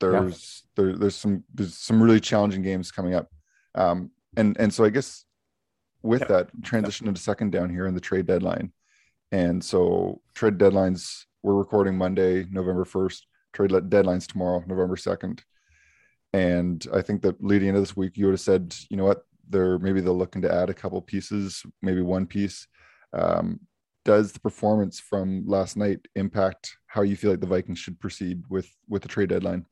there's 0.00 0.64
yeah. 0.76 0.84
there, 0.84 0.96
there's 0.96 1.16
some 1.16 1.44
there's 1.54 1.76
some 1.76 2.02
really 2.02 2.20
challenging 2.20 2.62
games 2.62 2.90
coming 2.90 3.14
up. 3.14 3.28
Um, 3.74 4.10
and 4.36 4.56
and 4.58 4.72
so 4.72 4.84
I 4.84 4.90
guess 4.90 5.24
with 6.02 6.20
yep. 6.22 6.28
that 6.28 6.48
transition 6.62 7.06
yep. 7.06 7.10
into 7.10 7.20
second 7.22 7.52
down 7.52 7.70
here 7.70 7.86
in 7.86 7.94
the 7.94 8.00
trade 8.00 8.26
deadline. 8.26 8.72
And 9.32 9.62
so 9.64 10.20
trade 10.34 10.58
deadlines, 10.58 11.24
we're 11.42 11.54
recording 11.54 11.96
Monday, 11.96 12.46
November 12.50 12.84
1st. 12.84 13.20
Trade 13.52 13.70
deadlines 13.70 14.26
tomorrow, 14.26 14.62
November 14.66 14.96
2nd. 14.96 15.40
And 16.32 16.86
I 16.92 17.00
think 17.02 17.22
that 17.22 17.42
leading 17.42 17.68
into 17.68 17.80
this 17.80 17.96
week, 17.96 18.16
you 18.16 18.26
would 18.26 18.32
have 18.32 18.40
said, 18.40 18.74
you 18.90 18.96
know 18.96 19.04
what, 19.04 19.24
they're 19.48 19.78
maybe 19.78 20.00
they're 20.00 20.12
looking 20.12 20.42
to 20.42 20.52
add 20.52 20.70
a 20.70 20.74
couple 20.74 21.00
pieces, 21.00 21.62
maybe 21.82 22.00
one 22.00 22.26
piece. 22.26 22.66
Um, 23.12 23.60
does 24.04 24.32
the 24.32 24.40
performance 24.40 24.98
from 24.98 25.46
last 25.46 25.76
night 25.76 26.00
impact 26.14 26.76
how 26.86 27.02
you 27.02 27.16
feel 27.16 27.30
like 27.30 27.40
the 27.40 27.46
Vikings 27.46 27.78
should 27.78 28.00
proceed 28.00 28.42
with 28.48 28.68
with 28.88 29.02
the 29.02 29.08
trade 29.08 29.28
deadline? 29.28 29.64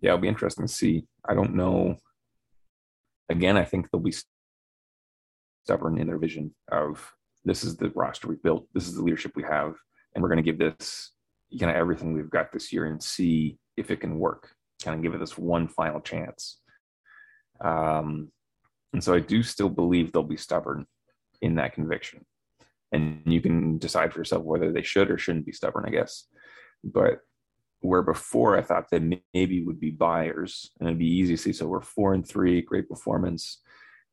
Yeah, 0.00 0.10
it'll 0.10 0.20
be 0.20 0.28
interesting 0.28 0.66
to 0.66 0.72
see. 0.72 1.04
I 1.28 1.34
don't 1.34 1.54
know 1.54 1.96
again, 3.28 3.56
I 3.56 3.64
think 3.64 3.90
they'll 3.90 4.00
be 4.00 4.14
stubborn 5.64 5.98
in 5.98 6.06
their 6.06 6.18
vision 6.18 6.54
of 6.70 7.12
this 7.48 7.64
is 7.64 7.76
the 7.76 7.90
roster 7.94 8.28
we 8.28 8.36
built, 8.36 8.66
this 8.74 8.86
is 8.86 8.94
the 8.94 9.02
leadership 9.02 9.32
we 9.34 9.42
have, 9.42 9.74
and 10.14 10.22
we're 10.22 10.28
going 10.28 10.42
to 10.42 10.42
give 10.42 10.58
this 10.58 11.12
kind 11.58 11.70
of 11.70 11.76
everything 11.76 12.12
we've 12.12 12.30
got 12.30 12.52
this 12.52 12.72
year 12.72 12.86
and 12.86 13.02
see 13.02 13.58
if 13.76 13.90
it 13.90 14.00
can 14.00 14.18
work. 14.18 14.50
Kind 14.82 14.96
of 14.96 15.02
give 15.02 15.14
it 15.14 15.18
this 15.18 15.38
one 15.38 15.66
final 15.68 16.00
chance. 16.00 16.60
Um, 17.60 18.30
and 18.92 19.02
so 19.02 19.14
I 19.14 19.20
do 19.20 19.42
still 19.42 19.68
believe 19.68 20.12
they'll 20.12 20.22
be 20.22 20.36
stubborn 20.36 20.86
in 21.42 21.56
that 21.56 21.74
conviction. 21.74 22.24
And 22.92 23.22
you 23.26 23.40
can 23.40 23.78
decide 23.78 24.12
for 24.12 24.20
yourself 24.20 24.44
whether 24.44 24.72
they 24.72 24.82
should 24.82 25.10
or 25.10 25.18
shouldn't 25.18 25.46
be 25.46 25.52
stubborn, 25.52 25.84
I 25.86 25.90
guess. 25.90 26.24
But 26.84 27.20
where 27.80 28.02
before 28.02 28.56
I 28.56 28.62
thought 28.62 28.90
that 28.90 29.20
maybe 29.34 29.62
would 29.62 29.80
be 29.80 29.90
buyers 29.90 30.70
and 30.78 30.88
it'd 30.88 30.98
be 30.98 31.06
easy 31.06 31.36
to 31.36 31.42
see. 31.42 31.52
So 31.52 31.66
we're 31.66 31.80
four 31.80 32.14
and 32.14 32.26
three, 32.26 32.62
great 32.62 32.88
performance, 32.88 33.62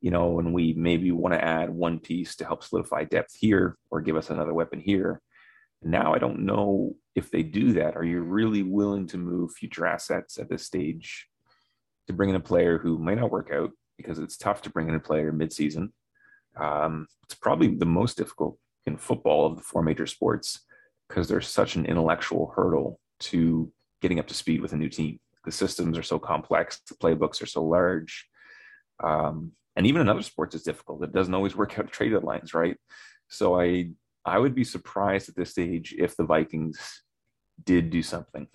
you 0.00 0.10
know, 0.10 0.38
and 0.38 0.52
we 0.52 0.72
maybe 0.74 1.10
want 1.10 1.34
to 1.34 1.44
add 1.44 1.70
one 1.70 1.98
piece 1.98 2.36
to 2.36 2.44
help 2.44 2.62
solidify 2.62 3.04
depth 3.04 3.34
here 3.34 3.76
or 3.90 4.00
give 4.00 4.16
us 4.16 4.30
another 4.30 4.54
weapon 4.54 4.80
here. 4.80 5.20
Now 5.82 6.14
I 6.14 6.18
don't 6.18 6.40
know 6.40 6.94
if 7.14 7.30
they 7.30 7.42
do 7.42 7.72
that. 7.74 7.96
Are 7.96 8.04
you 8.04 8.20
really 8.20 8.62
willing 8.62 9.06
to 9.08 9.18
move 9.18 9.52
future 9.52 9.86
assets 9.86 10.38
at 10.38 10.48
this 10.48 10.64
stage 10.64 11.26
to 12.06 12.12
bring 12.12 12.30
in 12.30 12.36
a 12.36 12.40
player 12.40 12.78
who 12.78 12.98
might 12.98 13.18
not 13.18 13.30
work 13.30 13.50
out 13.52 13.70
because 13.96 14.18
it's 14.18 14.36
tough 14.36 14.62
to 14.62 14.70
bring 14.70 14.88
in 14.88 14.94
a 14.94 15.00
player 15.00 15.32
midseason? 15.32 15.90
Um, 16.56 17.06
it's 17.24 17.34
probably 17.34 17.68
the 17.68 17.86
most 17.86 18.16
difficult 18.16 18.58
in 18.86 18.96
football 18.96 19.46
of 19.46 19.56
the 19.56 19.62
four 19.62 19.82
major 19.82 20.06
sports 20.06 20.60
because 21.08 21.28
there's 21.28 21.48
such 21.48 21.76
an 21.76 21.86
intellectual 21.86 22.52
hurdle 22.54 23.00
to 23.18 23.70
getting 24.02 24.18
up 24.18 24.26
to 24.28 24.34
speed 24.34 24.60
with 24.60 24.72
a 24.72 24.76
new 24.76 24.88
team. 24.88 25.18
The 25.44 25.52
systems 25.52 25.96
are 25.96 26.02
so 26.02 26.18
complex, 26.18 26.80
the 26.88 26.94
playbooks 26.94 27.42
are 27.42 27.46
so 27.46 27.62
large. 27.64 28.26
Um, 29.02 29.52
and 29.76 29.86
even 29.86 30.00
in 30.00 30.08
other 30.08 30.22
sports, 30.22 30.54
it's 30.54 30.64
difficult. 30.64 31.04
It 31.04 31.12
doesn't 31.12 31.34
always 31.34 31.54
work 31.54 31.78
out 31.78 31.92
trade 31.92 32.12
deadlines, 32.12 32.54
right? 32.54 32.76
So 33.28 33.60
I 33.60 33.90
I 34.24 34.38
would 34.38 34.54
be 34.54 34.64
surprised 34.64 35.28
at 35.28 35.36
this 35.36 35.50
stage 35.50 35.94
if 35.96 36.16
the 36.16 36.24
Vikings 36.24 37.02
did 37.62 37.90
do 37.90 38.02
something. 38.02 38.48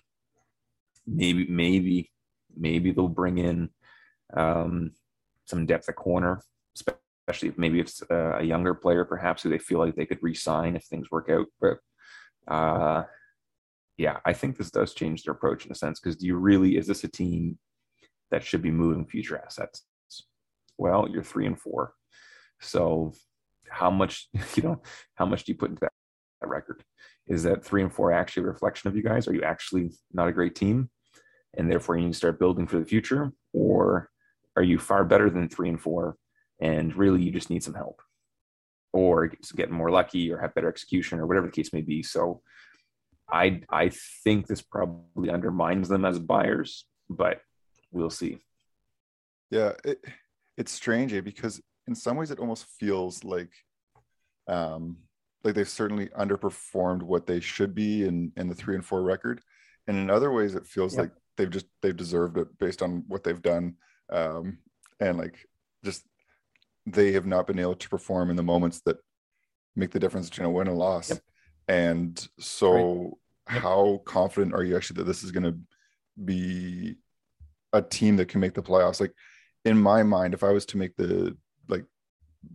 Maybe, 1.08 1.48
maybe, 1.48 2.12
maybe 2.56 2.92
they'll 2.92 3.08
bring 3.08 3.38
in 3.38 3.70
um, 4.34 4.92
some 5.46 5.66
depth 5.66 5.88
at 5.88 5.96
corner, 5.96 6.42
especially 6.76 7.50
if 7.50 7.58
maybe 7.58 7.80
it's 7.80 8.04
a 8.10 8.44
younger 8.44 8.74
player, 8.74 9.06
perhaps 9.06 9.44
who 9.44 9.50
they 9.50 9.58
feel 9.58 9.80
like 9.80 9.96
they 9.96 10.06
could 10.06 10.22
re-sign 10.22 10.76
if 10.76 10.84
things 10.84 11.10
work 11.10 11.30
out. 11.30 11.48
But 11.62 11.78
uh, 12.54 13.04
yeah, 13.98 14.20
I 14.26 14.34
think 14.34 14.58
this 14.58 14.72
does 14.72 14.94
change 14.94 15.24
their 15.24 15.34
approach 15.34 15.66
in 15.66 15.72
a 15.72 15.76
sense 15.76 16.00
because 16.00 16.18
do 16.18 16.26
you 16.26 16.36
really 16.36 16.76
is 16.76 16.88
this 16.88 17.06
a 17.06 17.08
team 17.08 17.58
that 18.30 18.44
should 18.44 18.62
be 18.62 18.72
moving 18.72 19.06
future 19.06 19.42
assets? 19.44 19.86
Well, 20.82 21.08
you're 21.08 21.22
three 21.22 21.46
and 21.46 21.60
four, 21.60 21.94
so 22.60 23.14
how 23.70 23.92
much 23.92 24.28
you 24.56 24.64
know 24.64 24.82
how 25.14 25.28
much 25.28 25.44
do 25.44 25.52
you 25.52 25.58
put 25.58 25.70
into 25.70 25.82
that, 25.82 25.92
that 26.42 26.48
record? 26.48 26.84
Is 27.28 27.44
that 27.44 27.64
three 27.64 27.84
and 27.84 27.94
four 27.94 28.12
actually 28.12 28.46
a 28.46 28.48
reflection 28.48 28.88
of 28.88 28.96
you 28.96 29.04
guys? 29.04 29.28
Are 29.28 29.34
you 29.34 29.44
actually 29.44 29.92
not 30.12 30.28
a 30.28 30.32
great 30.32 30.56
team, 30.56 30.90
and 31.56 31.70
therefore 31.70 31.98
you 31.98 32.06
need 32.06 32.14
to 32.14 32.18
start 32.18 32.40
building 32.40 32.66
for 32.66 32.80
the 32.80 32.86
future, 32.86 33.32
or 33.54 34.10
are 34.56 34.64
you 34.64 34.80
far 34.80 35.06
better 35.06 35.30
than 35.30 35.50
three 35.50 35.70
and 35.70 35.80
four, 35.80 36.18
and 36.60 36.96
really 36.96 37.22
you 37.22 37.30
just 37.30 37.52
need 37.52 37.62
some 37.62 37.76
help, 37.76 38.02
or 38.92 39.32
get 39.56 39.70
more 39.70 39.92
lucky, 39.92 40.32
or 40.32 40.40
have 40.40 40.56
better 40.56 40.70
execution, 40.70 41.20
or 41.20 41.28
whatever 41.28 41.46
the 41.46 41.54
case 41.54 41.74
may 41.74 41.82
be? 41.82 42.02
So 42.02 42.42
I 43.32 43.62
I 43.70 43.92
think 44.24 44.48
this 44.48 44.64
probably 44.64 45.30
undermines 45.30 45.90
them 45.90 46.06
as 46.06 46.18
buyers, 46.18 46.88
but 47.08 47.42
we'll 47.92 48.10
see. 48.10 48.40
Yeah, 49.52 49.74
it, 49.84 50.04
it's 50.62 50.72
strange 50.72 51.12
eh? 51.12 51.22
because 51.22 51.60
in 51.88 51.96
some 51.96 52.16
ways 52.16 52.30
it 52.30 52.40
almost 52.40 52.66
feels 52.80 53.24
like 53.24 53.52
um 54.48 54.96
like 55.44 55.56
they've 55.56 55.68
certainly 55.68 56.08
underperformed 56.10 57.02
what 57.02 57.26
they 57.26 57.40
should 57.40 57.74
be 57.74 58.06
in 58.06 58.32
in 58.38 58.48
the 58.48 58.54
three 58.54 58.76
and 58.76 58.86
four 58.86 59.02
record, 59.02 59.42
and 59.88 59.98
in 59.98 60.10
other 60.12 60.32
ways 60.32 60.54
it 60.54 60.68
feels 60.68 60.96
like 60.96 61.12
they've 61.36 61.50
just 61.50 61.66
they've 61.82 61.98
deserved 61.98 62.38
it 62.38 62.48
based 62.60 62.84
on 62.84 63.04
what 63.08 63.24
they've 63.24 63.42
done, 63.42 63.76
um, 64.12 64.60
and 65.00 65.18
like 65.18 65.48
just 65.84 66.06
they 66.86 67.12
have 67.14 67.26
not 67.26 67.48
been 67.48 67.58
able 67.58 67.76
to 67.76 67.90
perform 67.90 68.30
in 68.30 68.36
the 68.36 68.44
moments 68.44 68.82
that 68.86 68.98
make 69.76 69.90
the 69.90 70.00
difference 70.00 70.30
between 70.30 70.46
a 70.46 70.52
win 70.52 70.68
and 70.68 70.78
loss. 70.78 71.10
Yep. 71.10 71.20
And 71.68 72.28
so 72.40 73.18
how 73.48 74.02
confident 74.06 74.54
are 74.54 74.64
you 74.64 74.76
actually 74.76 74.98
that 74.98 75.06
this 75.06 75.24
is 75.24 75.32
going 75.32 75.44
to 75.44 75.58
be 76.24 76.98
a 77.74 77.82
team 77.82 78.16
that 78.18 78.28
can 78.28 78.42
make 78.42 78.54
the 78.54 78.62
playoffs? 78.62 79.02
Like 79.02 79.14
in 79.66 79.78
my 79.80 80.04
mind, 80.04 80.34
if 80.34 80.44
I 80.44 80.52
was 80.52 80.66
to 80.68 80.78
make 80.78 80.96
the 80.96 81.36
like 81.68 81.86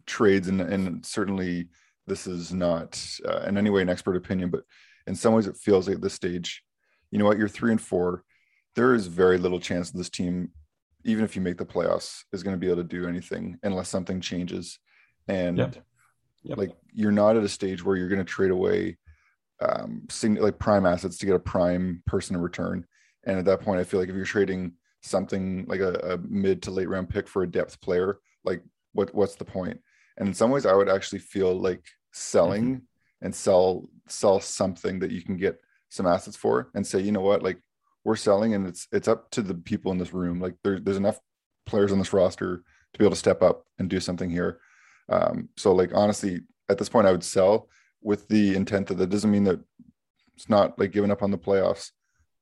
trades, 0.07 0.49
and 0.49 0.61
and 0.61 1.05
certainly 1.05 1.69
this 2.07 2.27
is 2.27 2.53
not 2.53 3.03
uh, 3.29 3.41
in 3.47 3.59
any 3.59 3.71
way 3.71 3.83
an 3.83 3.89
expert 3.89 4.17
opinion, 4.17 4.51
but 4.51 4.63
in 5.07 5.15
some 5.15 5.35
ways 5.35 5.47
it 5.47 5.57
feels 5.57 5.89
like 5.89 5.97
at 5.97 6.03
this 6.03 6.15
stage, 6.15 6.63
you 7.11 7.19
know 7.19 7.25
what, 7.25 7.39
you're 7.39 7.49
three 7.49 7.71
and 7.71 7.81
four. 7.81 8.25
There 8.75 8.95
is 8.95 9.07
very 9.07 9.39
little 9.39 9.61
chance 9.61 9.91
this 9.91 10.11
team, 10.11 10.51
even 11.05 11.25
if 11.25 11.35
you 11.35 11.43
make 11.43 11.57
the 11.57 11.65
playoffs, 11.65 12.25
is 12.33 12.43
going 12.43 12.55
to 12.55 12.61
be 12.61 12.67
able 12.67 12.83
to 12.83 12.89
do 12.89 13.09
anything 13.09 13.59
unless 13.63 13.89
something 13.89 14.21
changes. 14.21 14.79
And 15.29 15.59
yep. 15.59 15.77
Yep. 16.45 16.59
like 16.59 16.77
you're 16.93 17.13
not 17.13 17.37
at 17.37 17.43
a 17.43 17.49
stage 17.49 17.85
where 17.85 17.97
you're 17.97 18.09
going 18.09 18.25
to 18.25 18.25
trade 18.25 18.51
away 18.51 18.99
um, 19.61 20.07
like 20.23 20.59
prime 20.59 20.87
assets 20.87 21.19
to 21.19 21.27
get 21.27 21.35
a 21.35 21.41
prime 21.41 22.03
person 22.07 22.37
in 22.37 22.43
return. 22.43 22.87
And 23.25 23.39
at 23.39 23.45
that 23.47 23.61
point, 23.61 23.81
I 23.81 23.85
feel 23.85 23.99
like 23.99 24.09
if 24.09 24.15
you're 24.15 24.25
trading 24.25 24.75
something 25.07 25.65
like 25.67 25.81
a, 25.81 25.95
a 26.15 26.19
mid 26.19 26.63
to 26.63 26.71
late 26.71 26.89
round 26.89 27.09
pick 27.09 27.29
for 27.29 27.43
a 27.43 27.51
depth 27.51 27.81
player, 27.81 28.19
like 28.45 28.63
what 28.93 29.15
what's 29.15 29.37
the 29.37 29.45
point? 29.45 29.81
And 30.17 30.29
in 30.29 30.35
some 30.35 30.51
ways, 30.51 30.67
I 30.67 30.75
would 30.75 30.89
actually 30.89 31.19
feel 31.21 31.55
like 31.55 31.85
selling 32.13 32.65
mm-hmm. 32.65 33.25
and 33.25 33.35
sell 33.35 33.89
sell 34.09 34.41
something 34.41 34.99
that 35.01 35.11
you 35.11 35.23
can 35.23 35.37
get 35.37 35.61
some 35.89 36.07
assets 36.07 36.37
for, 36.37 36.71
and 36.75 36.87
say, 36.87 37.01
you 37.01 37.13
know 37.13 37.21
what, 37.21 37.43
like 37.43 37.61
we're 38.05 38.17
selling, 38.17 38.55
and 38.55 38.67
it's 38.67 38.89
it's 38.93 39.09
up 39.09 39.31
to 39.31 39.43
the 39.43 39.55
people 39.55 39.93
in 39.93 39.99
this 39.99 40.13
room. 40.13 40.41
Like 40.41 40.55
there, 40.63 40.81
there's 40.81 40.97
enough 40.97 41.21
players 41.67 41.93
on 41.93 41.99
this 41.99 42.13
roster 42.13 42.63
to 42.93 42.99
be 42.99 43.05
able 43.05 43.15
to 43.15 43.19
step 43.19 43.43
up 43.43 43.67
and 43.79 43.91
do 43.91 44.01
something 44.01 44.31
here. 44.31 44.61
Um, 45.09 45.49
so 45.57 45.73
like 45.73 45.91
honestly, 45.95 46.41
at 46.69 46.79
this 46.79 46.89
point, 46.89 47.07
I 47.07 47.13
would 47.13 47.25
sell 47.25 47.69
with 48.03 48.29
the 48.29 48.55
intent 48.55 48.89
that 48.89 48.95
that 48.99 49.11
doesn't 49.11 49.31
mean 49.31 49.45
that 49.45 49.61
it's 50.35 50.49
not 50.49 50.79
like 50.79 50.93
giving 50.93 51.11
up 51.11 51.23
on 51.23 51.31
the 51.31 51.39
playoffs, 51.39 51.93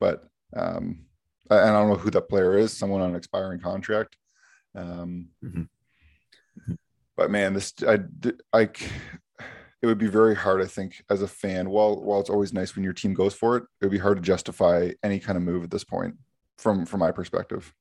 but 0.00 0.28
um, 0.56 1.06
and 1.50 1.60
I 1.60 1.72
don't 1.72 1.88
know 1.88 1.96
who 1.96 2.10
that 2.10 2.28
player 2.28 2.56
is, 2.56 2.76
someone 2.76 3.00
on 3.00 3.10
an 3.10 3.16
expiring 3.16 3.60
contract. 3.60 4.16
Um, 4.74 5.28
mm-hmm. 5.44 5.60
Mm-hmm. 5.60 6.74
But 7.16 7.30
man, 7.30 7.54
this 7.54 7.72
I 7.86 8.00
I 8.52 8.70
it 9.82 9.86
would 9.86 9.98
be 9.98 10.08
very 10.08 10.34
hard, 10.34 10.62
I 10.62 10.66
think, 10.66 11.04
as 11.10 11.22
a 11.22 11.28
fan. 11.28 11.70
While 11.70 12.02
while 12.02 12.20
it's 12.20 12.30
always 12.30 12.52
nice 12.52 12.74
when 12.74 12.84
your 12.84 12.92
team 12.92 13.14
goes 13.14 13.34
for 13.34 13.56
it, 13.56 13.64
it 13.80 13.84
would 13.84 13.92
be 13.92 13.98
hard 13.98 14.16
to 14.16 14.22
justify 14.22 14.90
any 15.02 15.20
kind 15.20 15.36
of 15.36 15.42
move 15.42 15.64
at 15.64 15.70
this 15.70 15.84
point, 15.84 16.16
from 16.58 16.86
from 16.86 17.00
my 17.00 17.12
perspective. 17.12 17.72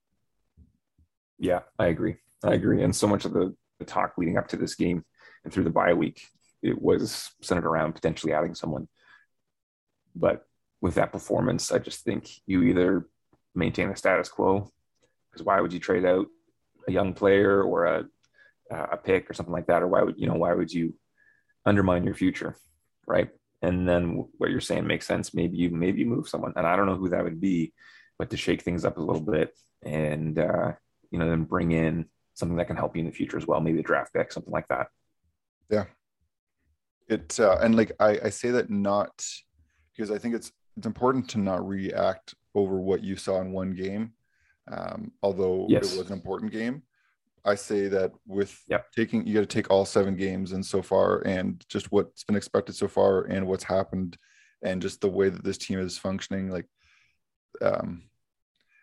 Yeah, 1.40 1.62
I 1.80 1.88
agree. 1.88 2.18
I 2.44 2.54
agree. 2.54 2.84
And 2.84 2.96
so 2.96 3.08
much 3.08 3.26
of 3.26 3.34
the, 3.34 3.56
the 3.80 3.86
talk 3.86 4.14
leading 4.18 4.38
up 4.38 4.48
to 4.50 4.58
this 4.58 4.76
game 4.76 5.04
and 5.44 5.52
through 5.52 5.64
the 5.64 5.70
bye 5.70 5.94
week 5.94 6.22
it 6.62 6.82
was 6.82 7.32
centered 7.42 7.66
around 7.66 7.94
potentially 7.94 8.34
adding 8.34 8.56
someone. 8.56 8.88
But 10.16 10.46
with 10.82 10.96
that 10.96 11.12
performance, 11.12 11.72
I 11.72 11.80
just 11.80 12.04
think 12.04 12.30
you 12.46 12.64
either 12.64 13.08
maintain 13.56 13.90
the 13.90 13.96
status 13.96 14.30
quo, 14.30 14.72
because 15.32 15.46
why 15.46 15.60
would 15.62 15.74
you 15.74 15.80
trade 15.80 16.06
out 16.06 16.28
a 16.88 16.92
young 16.92 17.14
player 17.14 17.62
or 17.64 17.86
a 17.86 18.06
a 18.72 18.98
pick 18.98 19.30
or 19.30 19.34
something 19.34 19.54
like 19.54 19.68
that, 19.68 19.84
or 19.84 19.88
why 19.88 20.02
would 20.02 20.18
you 20.18 20.28
know 20.28 20.36
why 20.36 20.54
would 20.54 20.72
you 20.72 20.96
undermine 21.66 22.04
your 22.04 22.16
future, 22.16 22.56
right? 23.08 23.30
And 23.62 23.88
then 23.88 24.28
what 24.38 24.50
you're 24.50 24.60
saying 24.60 24.88
makes 24.88 25.06
sense. 25.06 25.34
Maybe 25.34 25.58
you 25.58 25.70
maybe 25.70 26.00
you 26.00 26.06
move 26.06 26.28
someone, 26.28 26.54
and 26.56 26.66
I 26.66 26.76
don't 26.76 26.88
know 26.88 26.96
who 26.96 27.10
that 27.10 27.24
would 27.24 27.40
be, 27.40 27.74
but 28.18 28.30
to 28.32 28.38
shake 28.38 28.62
things 28.62 28.86
up 28.86 28.98
a 28.98 29.02
little 29.02 29.22
bit 29.22 29.54
and 29.84 30.40
uh, 30.40 30.72
you 31.12 31.20
know 31.20 31.30
then 31.30 31.44
bring 31.44 31.72
in 31.72 32.06
something 32.34 32.58
that 32.58 32.68
can 32.68 32.78
help 32.78 32.96
you 32.96 33.02
in 33.02 33.06
the 33.06 33.12
future 33.12 33.38
as 33.38 33.46
well, 33.46 33.62
maybe 33.62 33.80
a 33.80 33.84
draft 33.84 34.14
pick, 34.14 34.32
something 34.32 34.54
like 34.54 34.68
that. 34.70 34.88
Yeah, 35.70 35.86
it 37.08 37.40
uh, 37.40 37.58
and 37.62 37.76
like 37.76 37.92
I, 38.00 38.20
I 38.26 38.30
say 38.30 38.52
that 38.52 38.70
not 38.70 39.26
because 39.96 40.12
I 40.12 40.18
think 40.18 40.36
it's 40.36 40.52
it's 40.78 40.88
important 40.88 41.30
to 41.32 41.38
not 41.38 41.68
react 41.68 42.34
over 42.56 42.80
what 42.80 43.04
you 43.04 43.16
saw 43.16 43.42
in 43.42 43.52
one 43.52 43.72
game, 43.72 44.14
um, 44.72 45.12
although 45.22 45.66
yes. 45.70 45.94
it 45.94 45.98
was 45.98 46.08
an 46.08 46.14
important 46.14 46.52
game. 46.52 46.84
I 47.46 47.56
say 47.56 47.90
that 47.90 48.14
with 48.26 48.58
yep. 48.70 48.86
taking 48.96 49.28
you 49.28 49.34
got 49.34 49.42
to 49.42 49.46
take 49.46 49.70
all 49.70 49.86
seven 49.86 50.16
games 50.16 50.54
and 50.54 50.66
so 50.66 50.82
far, 50.82 51.20
and 51.22 51.64
just 51.68 51.92
what's 51.92 52.24
been 52.24 52.38
expected 52.38 52.76
so 52.76 52.88
far, 52.88 53.24
and 53.24 53.48
what's 53.48 53.66
happened, 53.66 54.18
and 54.62 54.82
just 54.82 55.02
the 55.02 55.10
way 55.10 55.30
that 55.30 55.44
this 55.44 55.58
team 55.58 55.80
is 55.80 55.98
functioning. 55.98 56.50
Like, 56.50 56.68
um, 57.62 58.04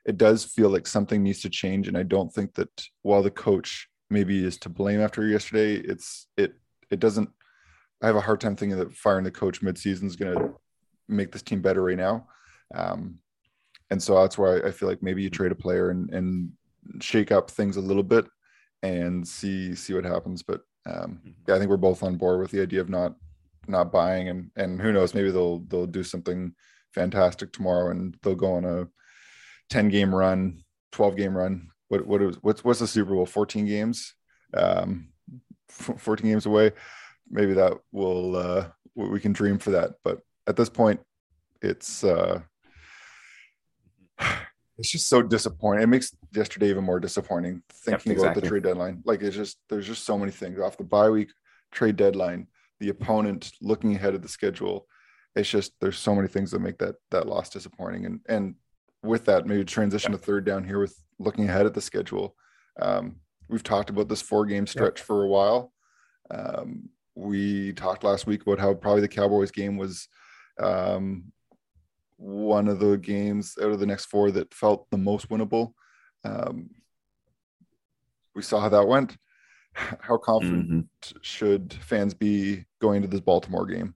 it 0.05 0.19
does 0.19 0.45
feel 0.45 0.69
like 0.69 0.87
something 0.87 1.23
needs 1.23 1.41
to 1.43 1.49
change, 1.49 1.89
and 1.89 1.97
I 1.97 2.03
don't 2.03 2.33
think 2.33 2.55
that 2.55 2.85
while 3.03 3.23
the 3.23 3.31
coach 3.31 3.89
maybe 4.11 4.45
is 4.45 4.59
to 4.59 4.69
blame 4.69 5.01
after 5.01 5.27
yesterday, 5.27 5.77
it's 5.77 6.27
it 6.37 6.55
it 6.91 7.01
doesn't 7.01 7.31
I 8.03 8.07
have 8.07 8.17
a 8.17 8.21
hard 8.21 8.41
time 8.41 8.57
thinking 8.57 8.79
that 8.79 8.95
firing 8.95 9.25
the 9.25 9.31
coach 9.31 9.61
midseason 9.61 10.05
is 10.05 10.17
going 10.17 10.39
to 10.39 10.55
make 11.09 11.33
this 11.33 11.43
team 11.43 11.61
better 11.61 11.83
right 11.83 11.97
now. 11.97 12.27
Um, 12.75 13.19
and 13.91 14.03
so 14.03 14.21
that's 14.21 14.39
why 14.39 14.59
I 14.59 14.71
feel 14.71 14.89
like 14.89 15.03
maybe 15.03 15.23
you 15.23 15.31
trade 15.31 15.53
a 15.53 15.57
player 15.57 15.91
and, 15.91 16.11
and 16.11 16.53
shake 17.01 17.33
up 17.33 17.51
things 17.51 17.77
a 17.77 17.81
little 17.81 18.03
bit 18.03 18.27
and 18.83 19.27
see 19.27 19.75
see 19.75 19.95
what 19.95 20.05
happens. 20.05 20.43
But 20.43 20.61
um, 20.87 20.95
mm-hmm. 20.95 21.31
yeah, 21.47 21.55
I 21.55 21.59
think 21.59 21.71
we're 21.71 21.77
both 21.77 22.03
on 22.03 22.17
board 22.17 22.41
with 22.41 22.51
the 22.51 22.63
idea 22.63 22.81
of 22.81 22.89
not 22.89 23.15
not 23.69 23.93
buying 23.93 24.29
and 24.29 24.51
and 24.57 24.81
who 24.81 24.93
knows, 24.93 25.15
maybe 25.15 25.31
they'll 25.31 25.61
they'll 25.61 25.87
do 25.87 26.05
something 26.05 26.55
fantastic 26.95 27.53
tomorrow 27.53 27.91
and 27.91 28.17
they'll 28.23 28.35
go 28.35 28.55
on 28.55 28.65
a 28.65 28.89
10 29.71 29.89
game 29.91 30.13
run, 30.15 30.65
12 30.93 31.17
game 31.17 31.37
run. 31.37 31.69
What 31.89 32.07
what 32.07 32.23
is 32.23 32.37
what's 32.43 32.65
what's 32.65 32.81
the 32.81 32.87
Super 32.87 33.15
Bowl? 33.15 33.27
14 33.27 33.67
games, 33.67 34.15
um, 34.55 35.09
14 35.69 36.27
games 36.27 36.47
away 36.47 36.73
maybe 37.31 37.55
that 37.55 37.75
will 37.93 38.37
uh, 38.37 38.67
we 38.95 39.21
can 39.21 39.33
dream 39.33 39.59
for 39.59 39.71
that. 39.71 39.93
But 40.05 40.21
at 40.47 40.57
this 40.57 40.69
point, 40.69 41.01
it's 41.63 42.05
uh, 42.05 42.41
it's 44.79 44.91
just 44.91 45.09
so 45.09 45.23
disappointing. 45.23 45.83
It 45.83 45.89
makes 45.89 46.15
yesterday 46.35 46.71
even 46.71 46.85
more 46.85 47.01
disappointing 47.01 47.63
thinking 47.73 48.13
yep, 48.13 48.19
exactly. 48.19 48.27
about 48.27 48.43
the 48.43 48.49
trade 48.49 48.63
deadline. 48.63 49.03
Like 49.05 49.23
it's 49.23 49.37
just 49.37 49.59
there's 49.69 49.87
just 49.87 50.05
so 50.05 50.19
many 50.19 50.33
things 50.33 50.59
off 50.59 50.77
the 50.77 50.85
bye 50.85 51.11
week, 51.11 51.31
trade 51.71 51.97
deadline, 51.97 52.47
the 52.79 52.89
opponent 52.89 53.53
looking 53.61 53.95
ahead 53.95 54.15
of 54.15 54.23
the 54.23 54.29
schedule. 54.29 54.87
It's 55.37 55.49
just 55.49 55.73
there's 55.81 55.99
so 55.99 56.15
many 56.15 56.29
things 56.29 56.51
that 56.51 56.61
make 56.61 56.79
that 56.79 56.97
that 57.11 57.27
loss 57.27 57.51
disappointing. 57.51 58.07
And 58.07 58.21
and 58.29 58.55
with 59.03 59.25
that, 59.27 59.47
maybe 59.47 59.65
transition 59.65 60.13
yep. 60.13 60.21
to 60.21 60.27
third 60.27 60.45
down 60.45 60.65
here 60.65 60.81
with 60.81 60.97
looking 61.19 61.49
ahead 61.49 61.67
at 61.67 61.75
the 61.75 61.81
schedule. 61.81 62.35
Um, 62.81 63.17
we've 63.49 63.63
talked 63.63 63.91
about 63.91 64.09
this 64.09 64.23
four 64.23 64.47
game 64.47 64.67
stretch 64.67 64.99
yep. 64.99 65.07
for 65.07 65.23
a 65.23 65.29
while. 65.29 65.73
Um, 66.31 66.89
we 67.15 67.73
talked 67.73 68.05
last 68.05 68.27
week 68.27 68.43
about 68.43 68.59
how 68.59 68.75
probably 68.75 69.03
the 69.03 69.09
Cowboys 69.09 69.51
game 69.51 69.77
was 69.77 70.09
um, 70.59 71.33
one 72.21 72.69
of 72.69 72.79
the 72.79 72.99
games 72.99 73.57
out 73.61 73.73
of 73.73 73.81
the 73.81 73.87
next 73.87 74.07
four 74.07 74.31
that 74.31 74.53
felt 74.53 74.87
the 74.91 74.99
most 74.99 75.31
winnable. 75.31 75.73
Um, 76.23 76.71
we 78.35 78.43
saw 78.43 78.61
how 78.61 78.69
that 78.69 78.87
went. 78.87 79.17
How 80.01 80.17
confident 80.17 80.69
mm-hmm. 80.69 81.19
should 81.23 81.73
fans 81.73 82.13
be 82.13 82.65
going 82.81 83.03
to 83.03 83.09
this 83.09 83.21
Baltimore 83.21 83.67
game? 83.67 83.95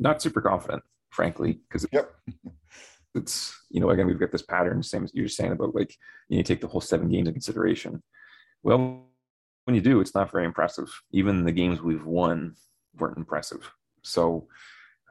Not 0.00 0.20
super 0.20 0.40
confident, 0.40 0.82
frankly, 1.10 1.60
because 1.68 1.86
yep. 1.92 2.12
it's 3.14 3.56
you 3.70 3.80
know 3.80 3.90
again 3.90 4.08
we've 4.08 4.18
got 4.18 4.32
this 4.32 4.42
pattern, 4.42 4.82
same 4.82 5.04
as 5.04 5.12
you 5.14 5.22
were 5.22 5.28
saying 5.28 5.52
about 5.52 5.76
like 5.76 5.94
you 6.28 6.36
need 6.36 6.44
to 6.44 6.52
take 6.52 6.60
the 6.60 6.66
whole 6.66 6.80
seven 6.80 7.08
games 7.08 7.28
in 7.28 7.34
consideration. 7.34 8.02
Well, 8.64 9.06
when 9.64 9.76
you 9.76 9.80
do, 9.80 10.00
it's 10.00 10.14
not 10.14 10.32
very 10.32 10.44
impressive. 10.44 10.88
Even 11.12 11.44
the 11.44 11.52
games 11.52 11.80
we've 11.80 12.04
won 12.04 12.56
weren't 12.98 13.18
impressive. 13.18 13.70
So, 14.02 14.48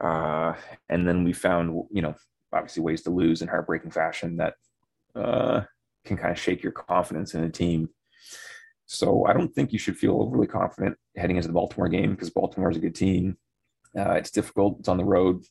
uh, 0.02 0.54
and 0.88 1.06
then 1.06 1.24
we 1.24 1.32
found, 1.32 1.84
you 1.90 2.02
know, 2.02 2.14
obviously 2.52 2.82
ways 2.82 3.02
to 3.02 3.10
lose 3.10 3.40
in 3.40 3.48
heartbreaking 3.48 3.90
fashion 3.90 4.36
that 4.36 4.54
uh, 5.14 5.62
can 6.04 6.16
kind 6.16 6.32
of 6.32 6.38
shake 6.38 6.62
your 6.62 6.72
confidence 6.72 7.34
in 7.34 7.44
a 7.44 7.50
team. 7.50 7.88
So 8.86 9.24
I 9.26 9.32
don't 9.32 9.54
think 9.54 9.72
you 9.72 9.78
should 9.78 9.96
feel 9.96 10.20
overly 10.20 10.46
confident 10.46 10.98
heading 11.16 11.36
into 11.36 11.48
the 11.48 11.54
Baltimore 11.54 11.88
game 11.88 12.10
because 12.10 12.30
Baltimore 12.30 12.70
is 12.70 12.76
a 12.76 12.80
good 12.80 12.94
team. 12.94 13.38
Uh, 13.96 14.12
it's 14.12 14.30
difficult. 14.30 14.80
It's 14.80 14.88
on 14.88 14.98
the 14.98 15.04
road. 15.04 15.44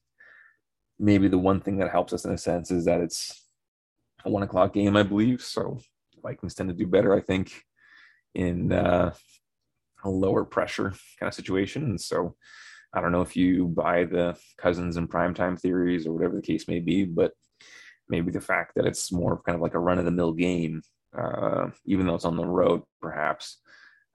Maybe 1.00 1.28
the 1.28 1.40
one 1.40 1.62
thing 1.62 1.78
that 1.78 1.90
helps 1.90 2.14
us 2.14 2.26
in 2.26 2.32
a 2.32 2.38
sense 2.38 2.70
is 2.70 2.86
that 2.86 3.02
it's 3.02 3.46
a 4.26 4.30
one 4.30 4.44
o'clock 4.44 4.74
game, 4.74 4.96
I 4.96 5.04
believe. 5.04 5.42
So 5.42 5.80
Vikings 6.22 6.54
tend 6.54 6.70
to 6.70 6.76
do 6.76 6.86
better, 6.86 7.16
I 7.16 7.22
think 7.22 7.64
in 8.36 8.72
uh, 8.72 9.14
a 10.04 10.10
lower 10.10 10.46
pressure 10.46 10.94
kind 11.20 11.28
of 11.28 11.34
situation. 11.34 11.84
And 11.86 12.00
so 12.00 12.36
I 12.94 13.02
don't 13.02 13.12
know 13.12 13.22
if 13.22 13.36
you 13.36 13.68
buy 13.68 14.04
the 14.04 14.38
Cousins 14.58 14.98
and 14.98 15.10
primetime 15.10 15.60
theories 15.60 16.06
or 16.06 16.14
whatever 16.14 16.36
the 16.36 16.42
case 16.42 16.68
may 16.68 16.80
be, 16.80 17.06
but 17.06 17.32
maybe 18.10 18.32
the 18.32 18.42
fact 18.42 18.74
that 18.76 18.86
it's 18.86 19.12
more 19.12 19.42
kind 19.46 19.56
of 19.56 19.62
like 19.62 19.74
a 19.74 19.80
run 19.80 19.98
of 19.98 20.06
the 20.06 20.12
mill 20.12 20.34
game, 20.34 20.82
uh, 21.18 21.70
even 21.86 22.06
though 22.06 22.16
it's 22.16 22.26
on 22.26 22.36
the 22.36 22.46
road, 22.46 22.82
perhaps, 23.02 23.60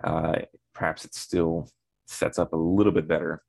uh, 0.04 0.36
perhaps 0.74 1.04
it 1.04 1.14
still 1.14 1.68
sets 2.06 2.38
up 2.38 2.52
a 2.52 2.56
little 2.56 2.92
bit 2.92 3.08
better. 3.08 3.42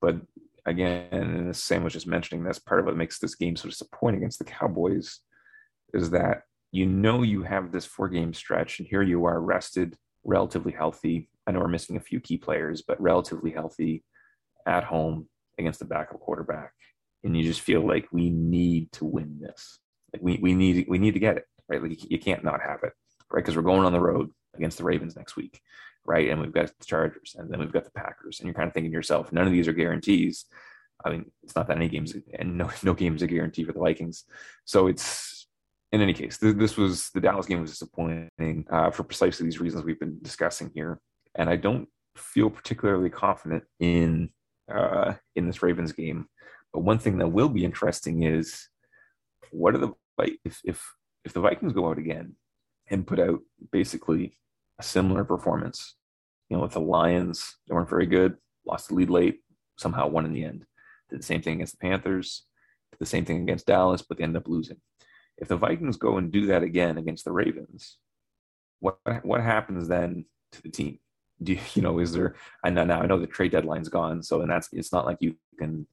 But 0.00 0.16
again, 0.64 1.48
the 1.48 1.54
same 1.54 1.84
was 1.84 1.92
just 1.92 2.06
mentioning 2.06 2.44
this 2.44 2.58
part 2.58 2.80
of 2.80 2.86
what 2.86 2.96
makes 2.96 3.18
this 3.18 3.34
game 3.34 3.56
so 3.56 3.68
disappointing 3.68 4.20
against 4.20 4.38
the 4.38 4.44
Cowboys 4.44 5.20
is 5.92 6.10
that 6.10 6.42
you 6.70 6.86
know 6.86 7.22
you 7.22 7.42
have 7.42 7.70
this 7.70 7.84
four 7.84 8.08
game 8.08 8.32
stretch, 8.32 8.78
and 8.78 8.88
here 8.88 9.02
you 9.02 9.26
are 9.26 9.40
rested, 9.40 9.96
relatively 10.24 10.72
healthy. 10.72 11.28
I 11.46 11.52
know 11.52 11.60
we're 11.60 11.68
missing 11.68 11.96
a 11.96 12.00
few 12.00 12.20
key 12.20 12.38
players, 12.38 12.82
but 12.82 13.00
relatively 13.00 13.50
healthy 13.50 14.04
at 14.66 14.84
home 14.84 15.28
against 15.58 15.82
a 15.82 15.86
backup 15.86 16.20
quarterback. 16.20 16.72
And 17.24 17.36
you 17.36 17.44
just 17.44 17.60
feel 17.60 17.86
like 17.86 18.08
we 18.12 18.30
need 18.30 18.90
to 18.92 19.04
win 19.04 19.38
this. 19.40 19.78
Like 20.12 20.22
we, 20.22 20.38
we 20.42 20.54
need 20.54 20.86
we 20.88 20.98
need 20.98 21.14
to 21.14 21.20
get 21.20 21.36
it, 21.36 21.46
right? 21.68 21.82
Like 21.82 22.10
you 22.10 22.18
can't 22.18 22.44
not 22.44 22.60
have 22.60 22.80
it, 22.82 22.92
right? 23.30 23.42
Because 23.42 23.56
we're 23.56 23.62
going 23.62 23.84
on 23.84 23.92
the 23.92 24.00
road 24.00 24.30
against 24.54 24.78
the 24.78 24.84
Ravens 24.84 25.16
next 25.16 25.36
week, 25.36 25.60
right? 26.04 26.28
And 26.28 26.40
we've 26.40 26.52
got 26.52 26.66
the 26.66 26.84
Chargers, 26.84 27.36
and 27.38 27.50
then 27.50 27.60
we've 27.60 27.72
got 27.72 27.84
the 27.84 27.92
Packers, 27.92 28.40
and 28.40 28.46
you're 28.46 28.54
kind 28.54 28.68
of 28.68 28.74
thinking 28.74 28.90
to 28.90 28.96
yourself, 28.96 29.32
none 29.32 29.46
of 29.46 29.52
these 29.52 29.68
are 29.68 29.72
guarantees. 29.72 30.46
I 31.04 31.10
mean, 31.10 31.30
it's 31.42 31.56
not 31.56 31.68
that 31.68 31.76
any 31.76 31.88
games, 31.88 32.14
and 32.38 32.58
no 32.58 32.70
no 32.82 32.94
games 32.94 33.22
a 33.22 33.26
guarantee 33.26 33.64
for 33.64 33.72
the 33.72 33.80
Vikings. 33.80 34.24
So 34.64 34.88
it's 34.88 35.46
in 35.92 36.00
any 36.00 36.14
case, 36.14 36.38
th- 36.38 36.56
this 36.56 36.76
was 36.76 37.10
the 37.10 37.20
Dallas 37.20 37.46
game 37.46 37.60
was 37.60 37.70
disappointing 37.70 38.66
uh, 38.70 38.90
for 38.90 39.04
precisely 39.04 39.44
these 39.44 39.60
reasons 39.60 39.84
we've 39.84 40.00
been 40.00 40.18
discussing 40.22 40.70
here, 40.74 41.00
and 41.34 41.48
I 41.48 41.56
don't 41.56 41.88
feel 42.16 42.50
particularly 42.50 43.10
confident 43.10 43.64
in 43.80 44.30
uh, 44.72 45.14
in 45.36 45.46
this 45.46 45.62
Ravens 45.62 45.92
game. 45.92 46.26
But 46.72 46.80
one 46.80 46.98
thing 46.98 47.18
that 47.18 47.28
will 47.28 47.48
be 47.48 47.64
interesting 47.64 48.22
is 48.22 48.68
what 49.50 49.74
are 49.74 49.78
the 49.78 49.92
if 50.44 50.60
if 50.64 50.94
if 51.24 51.32
the 51.32 51.40
Vikings 51.40 51.72
go 51.72 51.88
out 51.88 51.98
again 51.98 52.36
and 52.88 53.06
put 53.06 53.20
out 53.20 53.40
basically 53.70 54.36
a 54.78 54.82
similar 54.82 55.24
performance, 55.24 55.94
you 56.48 56.56
know, 56.56 56.62
with 56.62 56.72
the 56.72 56.80
Lions, 56.80 57.56
they 57.66 57.74
weren't 57.74 57.90
very 57.90 58.06
good, 58.06 58.36
lost 58.66 58.88
the 58.88 58.94
lead 58.94 59.10
late, 59.10 59.40
somehow 59.78 60.08
won 60.08 60.24
in 60.24 60.32
the 60.32 60.44
end. 60.44 60.64
Did 61.10 61.20
the 61.20 61.24
same 61.24 61.42
thing 61.42 61.54
against 61.54 61.78
the 61.78 61.86
Panthers, 61.86 62.44
did 62.90 62.98
the 62.98 63.06
same 63.06 63.24
thing 63.24 63.42
against 63.42 63.66
Dallas, 63.66 64.02
but 64.02 64.18
they 64.18 64.24
ended 64.24 64.42
up 64.42 64.48
losing 64.48 64.78
if 65.38 65.48
the 65.48 65.56
Vikings 65.56 65.96
go 65.96 66.18
and 66.18 66.30
do 66.30 66.46
that 66.46 66.62
again 66.62 66.98
against 66.98 67.24
the 67.24 67.32
Ravens, 67.32 67.98
what 68.80 68.98
what 69.22 69.40
happens 69.40 69.88
then 69.88 70.24
to 70.52 70.62
the 70.62 70.70
team? 70.70 70.98
Do 71.42 71.56
you, 71.74 71.82
know 71.82 71.98
is 71.98 72.12
there? 72.12 72.36
I 72.64 72.70
know 72.70 72.84
now 72.84 73.00
I 73.00 73.06
know 73.06 73.18
the 73.18 73.26
trade 73.26 73.52
deadline's 73.52 73.88
gone, 73.88 74.22
so 74.22 74.42
and 74.42 74.50
that's 74.50 74.68
it's 74.72 74.92
not 74.92 75.06
like 75.06 75.18
you 75.20 75.36
can 75.58 75.86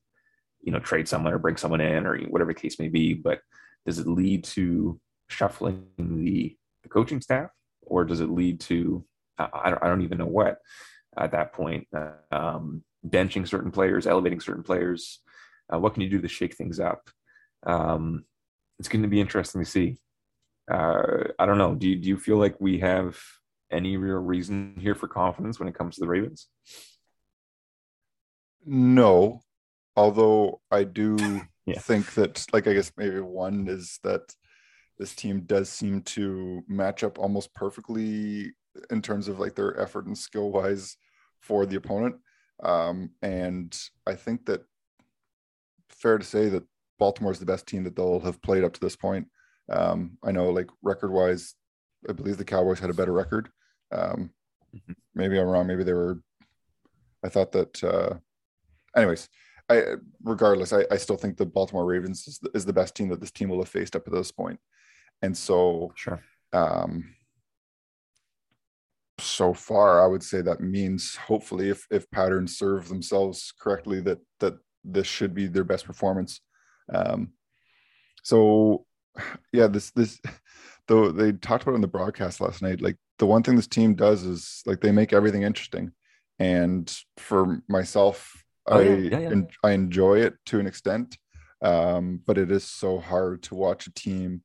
you 0.62 0.72
know 0.72 0.80
trade 0.80 1.08
someone 1.08 1.34
or 1.34 1.40
bring 1.40 1.58
someone 1.58 1.82
in 1.82 2.06
or 2.06 2.18
whatever 2.24 2.54
the 2.54 2.60
case 2.60 2.80
may 2.80 2.90
be. 2.90 3.14
But 3.14 3.40
does 3.86 4.00
it 4.00 4.08
lead 4.08 4.44
to 4.46 5.00
shuffling 5.28 5.86
the 5.98 6.56
the 6.84 6.90
coaching 6.90 7.22
staff, 7.22 7.50
or 7.82 8.06
does 8.06 8.20
it 8.20 8.30
lead 8.30 8.60
to 8.62 9.06
I 9.40 9.70
don't, 9.70 9.84
I 9.84 9.88
don't 9.88 10.02
even 10.02 10.18
know 10.18 10.26
what 10.26 10.60
at 11.18 11.32
that 11.32 11.54
point 11.54 11.88
um, 12.32 12.84
benching 13.08 13.48
certain 13.48 13.72
players, 13.72 14.08
elevating 14.08 14.40
certain 14.40 14.64
players? 14.64 15.20
Uh, 15.74 15.80
what 15.80 15.94
can 15.94 16.04
you 16.04 16.10
do 16.10 16.22
to 16.22 16.28
shake 16.28 16.56
things 16.56 16.80
up? 16.80 17.10
Um, 17.66 18.26
it's 18.80 18.90
going 18.90 19.04
to 19.04 19.08
be 19.08 19.22
interesting 19.22 19.64
to 19.64 19.70
see. 19.70 19.98
Uh, 20.72 21.26
I 21.38 21.46
don't 21.46 21.58
know. 21.58 21.76
Do 21.76 21.88
you, 21.88 21.96
do 21.96 22.10
you 22.10 22.18
feel 22.18 22.38
like 22.38 22.60
we 22.60 22.80
have 22.80 23.20
any 23.72 23.98
real 23.98 24.18
reason 24.18 24.76
here 24.80 24.96
for 24.96 25.08
confidence 25.08 25.60
when 25.60 25.68
it 25.68 25.76
comes 25.76 25.96
to 25.96 26.02
the 26.02 26.08
Ravens? 26.08 26.48
No, 28.66 29.42
although 29.96 30.62
I 30.72 30.84
do. 30.84 31.42
Yeah. 31.66 31.78
think 31.82 32.16
that, 32.16 32.44
like, 32.52 32.66
I 32.66 32.74
guess 32.74 32.92
maybe 32.98 33.20
one 33.20 33.68
is 33.68 34.00
that 34.02 34.34
this 34.98 35.14
team 35.14 35.42
does 35.42 35.70
seem 35.70 36.02
to 36.02 36.64
match 36.68 37.04
up 37.04 37.20
almost 37.20 37.54
perfectly 37.54 38.54
in 38.90 39.04
terms 39.04 39.28
of 39.28 39.40
like 39.40 39.54
their 39.54 39.80
effort 39.80 40.08
and 40.08 40.18
skill 40.18 40.52
wise 40.52 40.98
for 41.42 41.68
the 41.68 41.76
opponent. 41.76 42.16
Um, 42.64 43.12
and 43.22 43.80
I 44.08 44.16
think 44.16 44.48
that 44.48 44.64
fair 45.90 46.18
to 46.18 46.26
say 46.26 46.50
that 46.50 46.64
Baltimore 46.98 47.32
is 47.32 47.40
the 47.40 47.46
best 47.46 47.68
team 47.68 47.84
that 47.84 47.96
they'll 47.96 48.20
have 48.22 48.42
played 48.42 48.64
up 48.64 48.74
to 48.74 48.80
this 48.80 48.96
point. 48.96 49.28
Um, 49.72 50.18
I 50.24 50.32
know, 50.32 50.50
like 50.50 50.70
record 50.82 51.12
wise, 51.12 51.54
I 52.10 52.14
believe 52.14 52.38
the 52.38 52.46
Cowboys 52.46 52.80
had 52.80 52.90
a 52.90 52.96
better 52.96 53.14
record. 53.14 53.50
Um, 53.92 54.32
Mhm. 54.76 54.96
Maybe 55.16 55.40
I'm 55.40 55.48
wrong. 55.48 55.66
Maybe 55.66 55.84
they 55.84 55.94
were. 55.94 56.22
I 57.24 57.30
thought 57.30 57.52
that. 57.54 57.84
Uh, 57.84 58.18
anyways, 58.96 59.28
I 59.68 59.96
regardless, 60.24 60.74
I, 60.74 60.86
I 60.92 60.98
still 60.98 61.18
think 61.18 61.38
the 61.38 61.46
Baltimore 61.46 61.86
Ravens 61.86 62.28
is 62.28 62.38
the, 62.40 62.52
is 62.54 62.66
the 62.66 62.74
best 62.74 62.96
team 62.96 63.10
that 63.10 63.20
this 63.20 63.32
team 63.32 63.50
will 63.50 63.60
have 63.60 63.70
faced 63.70 63.96
up 63.96 64.06
to 64.06 64.12
this 64.12 64.32
point, 64.32 64.60
and 65.24 65.36
so 65.36 65.92
Sure. 65.96 66.22
um, 66.54 67.16
so 69.20 69.54
far, 69.54 70.02
I 70.04 70.08
would 70.08 70.24
say 70.24 70.42
that 70.42 70.62
means 70.62 71.16
hopefully, 71.16 71.70
if 71.70 71.86
if 71.92 72.10
patterns 72.12 72.58
serve 72.58 72.88
themselves 72.88 73.52
correctly, 73.60 74.02
that 74.02 74.20
that 74.40 74.54
this 74.84 75.08
should 75.08 75.34
be 75.34 75.48
their 75.48 75.64
best 75.66 75.86
performance. 75.86 76.42
Um, 76.94 77.34
so, 78.24 78.86
yeah, 79.52 79.68
this 79.68 79.92
this 79.92 80.20
though 80.88 81.12
they 81.12 81.32
talked 81.34 81.64
about 81.64 81.76
in 81.76 81.82
the 81.82 81.88
broadcast 81.88 82.40
last 82.40 82.62
night. 82.62 82.82
Like 82.82 82.98
the 83.20 83.26
one 83.26 83.44
thing 83.44 83.56
this 83.56 83.68
team 83.68 83.94
does 83.94 84.24
is 84.24 84.62
like 84.66 84.82
they 84.82 84.92
make 84.92 85.14
everything 85.14 85.44
interesting, 85.44 85.92
and 86.40 86.94
for 87.18 87.62
myself, 87.68 88.44
Oh, 88.68 88.80
I 88.80 88.84
yeah, 88.84 89.18
yeah, 89.20 89.30
yeah. 89.30 89.42
I 89.64 89.72
enjoy 89.72 90.20
it 90.20 90.36
to 90.48 90.60
an 90.60 90.68
extent, 90.68 91.18
um, 91.62 92.22
but 92.26 92.38
it 92.38 92.52
is 92.52 92.64
so 92.64 93.00
hard 93.00 93.42
to 93.44 93.56
watch 93.56 93.88
a 93.88 93.94
team 93.94 94.44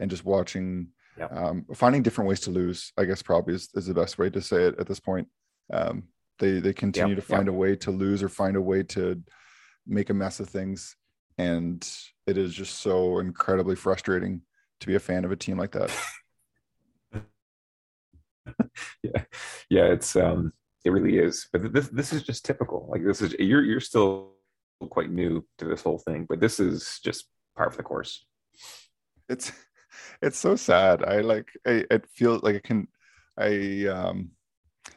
and 0.00 0.10
just 0.10 0.24
watching 0.24 0.88
um, 1.30 1.64
finding 1.74 2.02
different 2.02 2.28
ways 2.28 2.40
to 2.40 2.50
lose 2.50 2.92
i 2.98 3.04
guess 3.04 3.22
probably 3.22 3.54
is, 3.54 3.68
is 3.74 3.86
the 3.86 3.94
best 3.94 4.18
way 4.18 4.28
to 4.30 4.40
say 4.40 4.64
it 4.64 4.78
at 4.78 4.86
this 4.86 5.00
point. 5.00 5.28
Um, 5.72 6.04
they 6.38 6.60
they 6.60 6.72
continue 6.72 7.14
to 7.16 7.22
find 7.22 7.48
a 7.48 7.52
way 7.52 7.76
to 7.76 7.90
lose 7.90 8.22
or 8.22 8.28
find 8.28 8.56
a 8.56 8.60
way 8.60 8.82
to 8.82 9.22
make 9.86 10.10
a 10.10 10.14
mess 10.14 10.40
of 10.40 10.48
things. 10.48 10.96
And 11.38 11.88
it 12.26 12.38
is 12.38 12.54
just 12.54 12.80
so 12.80 13.18
incredibly 13.18 13.76
frustrating 13.76 14.42
to 14.80 14.86
be 14.86 14.94
a 14.94 15.00
fan 15.00 15.24
of 15.24 15.32
a 15.32 15.36
team 15.36 15.58
like 15.58 15.72
that 15.72 15.90
yeah. 19.02 19.24
Yeah 19.70 19.84
it's 19.86 20.16
um 20.16 20.52
it 20.84 20.90
really 20.90 21.18
is 21.18 21.48
but 21.52 21.72
this 21.72 21.88
this 21.88 22.12
is 22.12 22.22
just 22.22 22.44
typical 22.44 22.86
like 22.90 23.04
this 23.04 23.22
is 23.22 23.34
you're 23.38 23.64
you're 23.64 23.80
still 23.80 24.32
quite 24.90 25.10
new 25.10 25.44
to 25.56 25.64
this 25.64 25.82
whole 25.82 25.98
thing 25.98 26.26
but 26.28 26.40
this 26.40 26.60
is 26.60 27.00
just 27.02 27.28
part 27.56 27.70
of 27.70 27.76
the 27.76 27.82
course. 27.82 28.26
It's 29.28 29.50
it's 30.22 30.38
so 30.38 30.56
sad 30.56 31.02
i 31.04 31.20
like 31.20 31.48
i 31.66 31.84
it 31.90 32.06
feels 32.14 32.42
like 32.42 32.54
it 32.56 32.64
can 32.64 32.88
i 33.38 33.86
um 33.86 34.30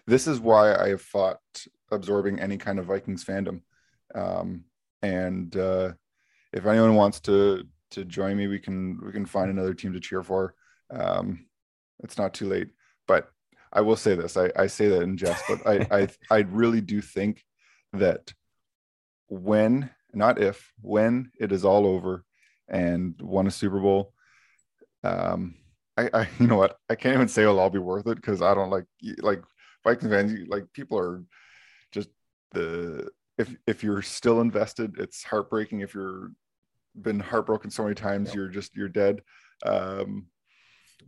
this 0.05 0.27
is 0.27 0.39
why 0.39 0.75
i 0.75 0.89
have 0.89 1.01
fought 1.01 1.39
absorbing 1.91 2.39
any 2.39 2.57
kind 2.57 2.79
of 2.79 2.85
vikings 2.85 3.23
fandom 3.23 3.61
um 4.15 4.63
and 5.01 5.55
uh 5.57 5.91
if 6.53 6.65
anyone 6.65 6.95
wants 6.95 7.19
to 7.19 7.63
to 7.91 8.03
join 8.05 8.35
me 8.35 8.47
we 8.47 8.59
can 8.59 8.99
we 9.05 9.11
can 9.11 9.25
find 9.25 9.49
another 9.49 9.73
team 9.73 9.93
to 9.93 9.99
cheer 9.99 10.23
for 10.23 10.53
um 10.91 11.45
it's 12.03 12.17
not 12.17 12.33
too 12.33 12.47
late 12.47 12.69
but 13.07 13.29
i 13.73 13.81
will 13.81 13.95
say 13.95 14.15
this 14.15 14.37
i 14.37 14.51
i 14.55 14.67
say 14.67 14.87
that 14.87 15.01
in 15.01 15.17
jest 15.17 15.43
but 15.47 15.65
i 15.67 15.99
i 15.99 16.07
i 16.31 16.39
really 16.39 16.81
do 16.81 17.01
think 17.01 17.43
that 17.93 18.33
when 19.27 19.89
not 20.13 20.39
if 20.41 20.71
when 20.81 21.31
it 21.39 21.51
is 21.51 21.65
all 21.65 21.85
over 21.85 22.23
and 22.69 23.19
won 23.21 23.47
a 23.47 23.51
super 23.51 23.79
bowl 23.79 24.13
um 25.03 25.55
I, 25.97 26.09
I 26.13 26.29
you 26.39 26.47
know 26.47 26.57
what? 26.57 26.77
I 26.89 26.95
can't 26.95 27.15
even 27.15 27.27
say 27.27 27.41
it'll 27.41 27.59
all 27.59 27.69
be 27.69 27.79
worth 27.79 28.07
it 28.07 28.15
because 28.15 28.41
i 28.41 28.53
don't 28.53 28.69
like 28.69 28.85
like 29.21 29.41
vikings 29.83 30.11
fans 30.11 30.33
like 30.47 30.65
people 30.73 30.97
are 30.97 31.23
just 31.91 32.09
the 32.51 33.09
if 33.37 33.55
if 33.67 33.83
you're 33.83 34.01
still 34.01 34.41
invested 34.41 34.95
it's 34.99 35.23
heartbreaking. 35.23 35.81
If 35.81 35.93
you're 35.93 36.31
been 36.99 37.19
heartbroken 37.19 37.69
so 37.69 37.83
many 37.83 37.95
times 37.95 38.29
Yep. 38.29 38.35
you're 38.35 38.47
just 38.47 38.75
you're 38.75 38.89
dead. 38.89 39.21
Um 39.65 40.27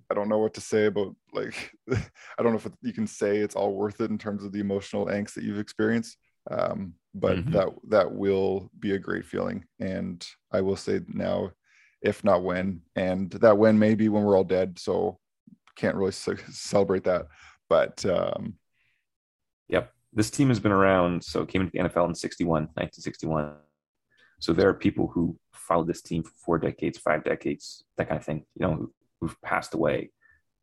i 0.09 0.13
don't 0.13 0.29
know 0.29 0.37
what 0.37 0.53
to 0.53 0.61
say 0.61 0.85
about 0.85 1.15
like 1.33 1.71
i 1.91 2.43
don't 2.43 2.51
know 2.51 2.57
if 2.57 2.67
you 2.81 2.93
can 2.93 3.07
say 3.07 3.37
it's 3.37 3.55
all 3.55 3.73
worth 3.73 4.01
it 4.01 4.09
in 4.11 4.17
terms 4.17 4.43
of 4.43 4.51
the 4.51 4.59
emotional 4.59 5.07
angst 5.07 5.33
that 5.33 5.43
you've 5.43 5.59
experienced 5.59 6.17
um 6.51 6.93
but 7.13 7.37
Mhm. 7.37 7.51
that 7.51 7.69
that 7.89 8.11
will 8.11 8.69
be 8.79 8.93
a 8.93 8.99
great 8.99 9.25
feeling 9.25 9.65
and 9.79 10.25
i 10.51 10.61
will 10.61 10.75
say 10.75 11.01
now 11.07 11.51
if 12.01 12.23
not 12.23 12.43
when 12.43 12.81
and 12.95 13.31
that 13.31 13.57
when 13.57 13.77
may 13.77 13.95
be 13.95 14.09
when 14.09 14.23
we're 14.23 14.37
all 14.37 14.43
dead 14.43 14.77
so 14.79 15.19
can't 15.75 15.95
really 15.95 16.11
ce- 16.11 16.43
celebrate 16.51 17.03
that 17.03 17.27
but 17.69 18.05
um 18.05 18.55
Yep. 19.69 19.93
This 20.13 20.31
team 20.31 20.49
has 20.49 20.59
been 20.59 20.71
around. 20.71 21.23
So 21.23 21.45
came 21.45 21.61
into 21.61 21.71
the 21.71 21.79
NFL 21.79 22.09
in 22.09 22.15
61, 22.15 22.63
1961. 22.73 23.53
So 24.39 24.53
there 24.53 24.67
are 24.67 24.73
people 24.73 25.07
who 25.07 25.37
followed 25.53 25.87
this 25.87 26.01
team 26.01 26.23
for 26.23 26.31
four 26.43 26.57
decades, 26.57 26.97
five 26.97 27.23
decades, 27.23 27.83
that 27.97 28.07
kind 28.09 28.19
of 28.19 28.25
thing, 28.25 28.45
you 28.55 28.65
know, 28.65 28.89
who've 29.19 29.39
passed 29.41 29.73
away, 29.73 30.11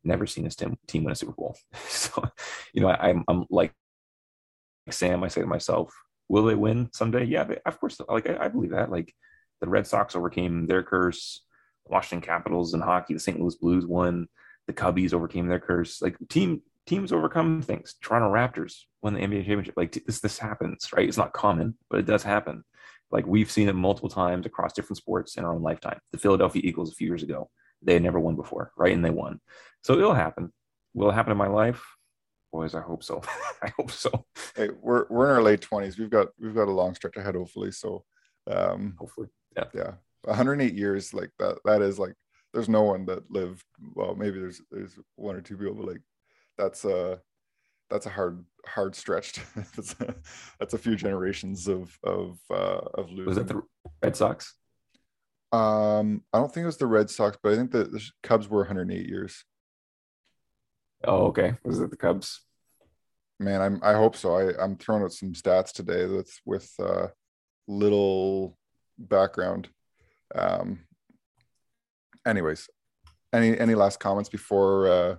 never 0.05 0.27
seen 0.27 0.45
this 0.45 0.57
team, 0.57 0.79
team 0.87 1.05
win 1.05 1.13
a 1.13 1.17
Super 1.17 1.33
Bowl. 1.33 1.57
So, 1.89 2.25
you 2.73 2.81
know, 2.81 2.89
I, 2.89 3.11
I'm, 3.11 3.25
I'm 3.29 3.47
like 3.51 3.73
Sam, 4.91 5.25
I 5.25 5.29
say 5.29 5.41
to 5.41 5.47
myself, 5.47 5.93
will 6.29 6.45
they 6.45 6.55
win 6.55 6.89
someday? 6.93 7.25
Yeah, 7.25 7.45
they, 7.45 7.59
of 7.67 7.81
course. 7.81 8.01
Like, 8.09 8.29
I, 8.29 8.45
I 8.45 8.49
believe 8.49 8.71
that. 8.71 8.91
Like, 8.91 9.15
the 9.61 9.69
Red 9.69 9.87
Sox 9.87 10.15
overcame 10.15 10.67
their 10.67 10.83
curse, 10.83 11.43
Washington 11.87 12.27
Capitals 12.27 12.75
in 12.75 12.81
hockey, 12.81 13.15
the 13.15 13.21
St. 13.21 13.41
Louis 13.41 13.55
Blues 13.57 13.87
won, 13.87 14.29
the 14.67 14.73
Cubbies 14.73 15.15
overcame 15.15 15.49
their 15.49 15.61
curse. 15.61 16.03
Like, 16.03 16.17
team 16.29 16.63
teams 16.87 17.13
overcome 17.13 17.63
things. 17.63 17.97
Toronto 18.01 18.33
Raptors 18.33 18.83
won 19.03 19.15
the 19.15 19.21
NBA 19.21 19.45
championship. 19.45 19.75
Like 19.77 19.93
this, 20.07 20.21
this 20.21 20.39
happens, 20.39 20.89
right? 20.95 21.09
It's 21.09 21.17
not 21.17 21.33
common, 21.33 21.77
but 21.91 22.01
it 22.01 22.07
does 22.07 22.23
happen. 22.23 22.65
Like 23.11 23.27
we've 23.27 23.51
seen 23.51 23.69
it 23.69 23.75
multiple 23.75 24.09
times 24.09 24.47
across 24.47 24.73
different 24.73 24.99
sports 24.99 25.37
in 25.37 25.45
our 25.45 25.55
own 25.55 25.63
lifetime. 25.63 25.99
The 26.13 26.19
Philadelphia 26.19 26.63
Eagles 26.65 26.93
a 26.93 26.95
few 26.95 27.09
years 27.09 27.23
ago, 27.23 27.51
they 27.87 27.95
had 27.95 28.03
never 28.03 28.21
won 28.21 28.37
before, 28.37 28.73
right? 28.77 28.93
And 28.93 29.05
they 29.05 29.11
won. 29.11 29.41
So 29.83 29.95
it'll 29.95 30.13
happen. 30.15 30.53
Will 30.93 31.09
it 31.11 31.15
happen 31.15 31.33
in 31.33 31.39
my 31.39 31.47
life? 31.49 31.83
Boys, 32.53 32.75
I 32.75 32.81
hope 32.81 33.03
so. 33.03 33.23
I 33.63 33.73
hope 33.77 33.91
so. 33.91 34.27
hey, 34.57 34.69
we're 34.81 35.07
we're 35.09 35.27
in 35.31 35.37
our 35.37 35.43
late 35.43 35.61
20s 35.61 35.99
we've 35.99 36.11
got 36.11 36.29
we've 36.41 36.55
got 36.55 36.69
a 36.69 36.73
long 36.73 36.95
stretch 36.95 37.17
ahead 37.17 37.35
hopefully 37.35 37.71
so 37.73 38.05
um 38.51 38.95
Hopefully. 38.99 39.29
yeah 39.57 39.65
Yeah. 39.75 39.93
108 40.25 40.75
years 40.75 41.15
like 41.15 41.31
that 41.39 41.59
that 41.65 41.83
is 41.83 41.99
like 41.99 42.15
there's 42.53 42.69
no 42.69 42.83
one 42.83 43.05
that 43.07 43.31
lived 43.31 43.63
well 43.95 44.15
maybe 44.15 44.39
there's 44.41 44.61
there's 44.71 44.99
one 45.17 45.37
or 45.37 45.41
two 45.41 45.57
people 45.57 45.75
but 45.75 45.87
like 45.87 46.01
that's 46.59 46.85
a 46.85 47.21
that's 47.91 48.07
a 48.07 48.11
hard 48.11 48.45
hard 48.67 48.95
stretch 48.95 49.35
that's 49.77 49.95
a, 50.01 50.15
that's 50.59 50.75
a 50.75 50.79
few 50.79 50.97
generations 50.97 51.69
of 51.69 51.97
of 52.05 52.39
uh 52.51 52.81
of 52.95 53.11
losing 53.11 53.27
Was 53.27 53.37
that 53.37 53.49
the 53.49 53.63
Red 54.03 54.17
Sox? 54.17 54.55
Um 55.53 56.23
i 56.33 56.39
don't 56.39 56.53
think 56.53 56.65
it 56.65 56.67
was 56.67 56.77
the 56.77 56.87
red 56.87 57.09
sox 57.09 57.39
but 57.43 57.53
i 57.53 57.57
think 57.57 57.71
that 57.71 57.93
the 57.93 58.03
cubs 58.23 58.49
were 58.49 58.59
108 58.61 59.07
years 59.07 59.45
Oh, 61.05 61.27
okay. 61.27 61.55
Was 61.63 61.79
it 61.81 61.91
the 61.91 61.97
Cubs? 61.97 62.41
man 63.39 63.61
i'm 63.61 63.79
i 63.83 63.93
hope 63.93 64.17
so 64.17 64.35
i 64.35 64.51
i'm 64.63 64.77
throwing 64.77 65.03
out 65.03 65.13
some 65.13 65.35
stats 65.35 65.71
today 65.71 66.07
with 66.07 66.41
with 66.47 66.73
uh 66.81 67.07
little 67.69 68.57
background 68.99 69.69
um 70.35 70.81
anyways 72.27 72.71
any 73.35 73.59
any 73.59 73.75
last 73.75 74.01
comments 74.01 74.31
before 74.31 74.89
uh 74.89 75.17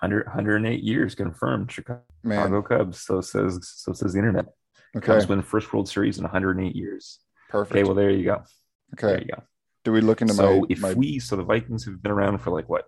100, 0.00 0.26
108 0.26 0.82
years 0.82 1.14
confirmed. 1.14 1.72
Chicago 1.72 2.02
man 2.22 2.62
Cubs. 2.62 3.00
So 3.00 3.22
says 3.22 3.58
so 3.62 3.94
says 3.94 4.12
the 4.12 4.18
internet. 4.18 4.46
okay 4.94 5.06
Cubs 5.06 5.26
win 5.26 5.40
first 5.40 5.72
World 5.72 5.88
Series 5.88 6.18
in 6.18 6.24
108 6.24 6.76
years. 6.76 7.18
perfect 7.48 7.72
Okay, 7.76 7.84
well 7.84 7.94
there 7.94 8.10
you 8.10 8.24
go. 8.24 8.42
There 8.92 9.10
okay 9.14 9.24
you 9.24 9.32
go. 9.34 9.42
do 9.84 9.92
we 9.92 10.00
look 10.00 10.22
into 10.22 10.34
my 10.34 10.42
so 10.42 10.60
my 10.60 10.66
if 10.68 10.80
my 10.80 10.94
we 10.94 11.18
so 11.18 11.36
the 11.36 11.42
Vikings 11.44 11.84
have 11.84 12.02
been 12.02 12.12
around 12.12 12.38
for 12.38 12.50
like 12.50 12.68
what? 12.68 12.86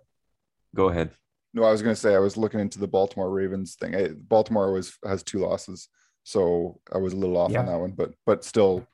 Go 0.75 0.89
ahead. 0.89 1.11
No, 1.53 1.63
I 1.63 1.71
was 1.71 1.81
going 1.81 1.95
to 1.95 1.99
say 1.99 2.13
I 2.15 2.19
was 2.19 2.37
looking 2.37 2.59
into 2.59 2.77
the 2.79 2.87
Baltimore 2.87 3.29
Ravens 3.31 3.75
thing. 3.75 3.95
I, 3.95 4.09
Baltimore 4.09 4.71
was 4.71 4.95
has 5.03 5.23
two 5.23 5.39
losses, 5.39 5.87
so 6.23 6.79
I 6.93 6.99
was 6.99 7.13
a 7.13 7.17
little 7.17 7.37
off 7.37 7.51
Yeah. 7.51 7.61
on 7.61 7.65
that 7.65 7.79
one, 7.79 7.91
but 7.91 8.13
but 8.25 8.43
still, 8.45 8.85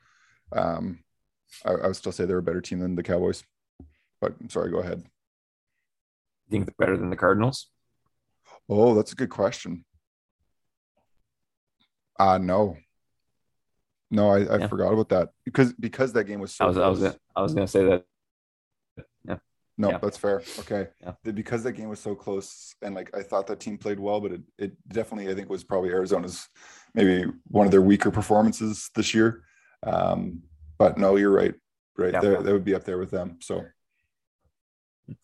um, 0.54 1.00
I, 1.66 1.72
I 1.74 1.88
would 1.88 1.96
still 1.98 2.14
say 2.14 2.26
they're 2.26 2.38
a 2.38 2.44
better 2.44 2.62
team 2.62 2.80
than 2.80 2.96
the 2.96 3.04
Cowboys. 3.04 3.44
But 4.22 4.36
I'm 4.40 4.50
sorry, 4.50 4.72
go 4.72 4.80
ahead. 4.80 5.00
You 6.48 6.52
think 6.52 6.66
they're 6.66 6.76
better 6.88 6.98
than 6.98 7.10
the 7.10 7.18
Cardinals? 7.18 7.68
Oh, 8.70 8.96
that's 8.96 9.12
a 9.12 9.16
good 9.16 9.30
question. 9.30 9.84
Uh 12.18 12.38
no, 12.38 12.78
no, 14.12 14.30
I, 14.30 14.40
I 14.46 14.58
Yeah. 14.60 14.68
forgot 14.68 14.94
about 14.94 15.10
that 15.10 15.30
because 15.44 15.74
because 15.74 16.14
that 16.14 16.26
game 16.26 16.40
was 16.40 16.54
so. 16.54 16.66
I 16.66 16.68
was 16.68 16.78
I 16.78 16.88
was 16.88 17.00
gonna, 17.00 17.16
I 17.36 17.42
was 17.42 17.54
gonna 17.54 17.68
say 17.68 17.86
that. 17.86 18.06
Yeah. 19.28 19.38
No, 19.78 19.90
Yeah. 19.92 19.98
that's 19.98 20.18
fair. 20.18 20.42
Okay. 20.60 20.88
Yeah. 21.02 21.14
Because 21.24 21.64
that 21.64 21.74
game 21.74 21.90
was 21.90 22.00
so 22.00 22.16
close 22.16 22.76
and 22.82 22.96
like 22.96 23.16
I 23.16 23.24
thought 23.24 23.48
that 23.48 23.60
team 23.60 23.78
played 23.78 24.00
well, 24.00 24.22
but 24.22 24.32
it, 24.32 24.42
it 24.58 24.90
definitely 24.90 25.32
I 25.32 25.36
think 25.36 25.50
was 25.50 25.64
probably 25.64 25.90
Arizona's 25.90 26.48
maybe 26.94 27.30
one 27.48 27.66
of 27.66 27.72
their 27.72 27.82
weaker 27.82 28.12
performances 28.12 28.90
this 28.96 29.14
year. 29.14 29.44
Um, 29.84 30.44
but 30.78 30.98
no, 30.98 31.16
you're 31.16 31.32
right. 31.32 31.56
right? 31.98 32.14
Yeah. 32.14 32.20
They, 32.22 32.36
they 32.44 32.54
would 32.54 32.64
be 32.66 32.76
up 32.76 32.84
there 32.86 32.98
with 32.98 33.12
them. 33.12 33.38
So 33.42 33.66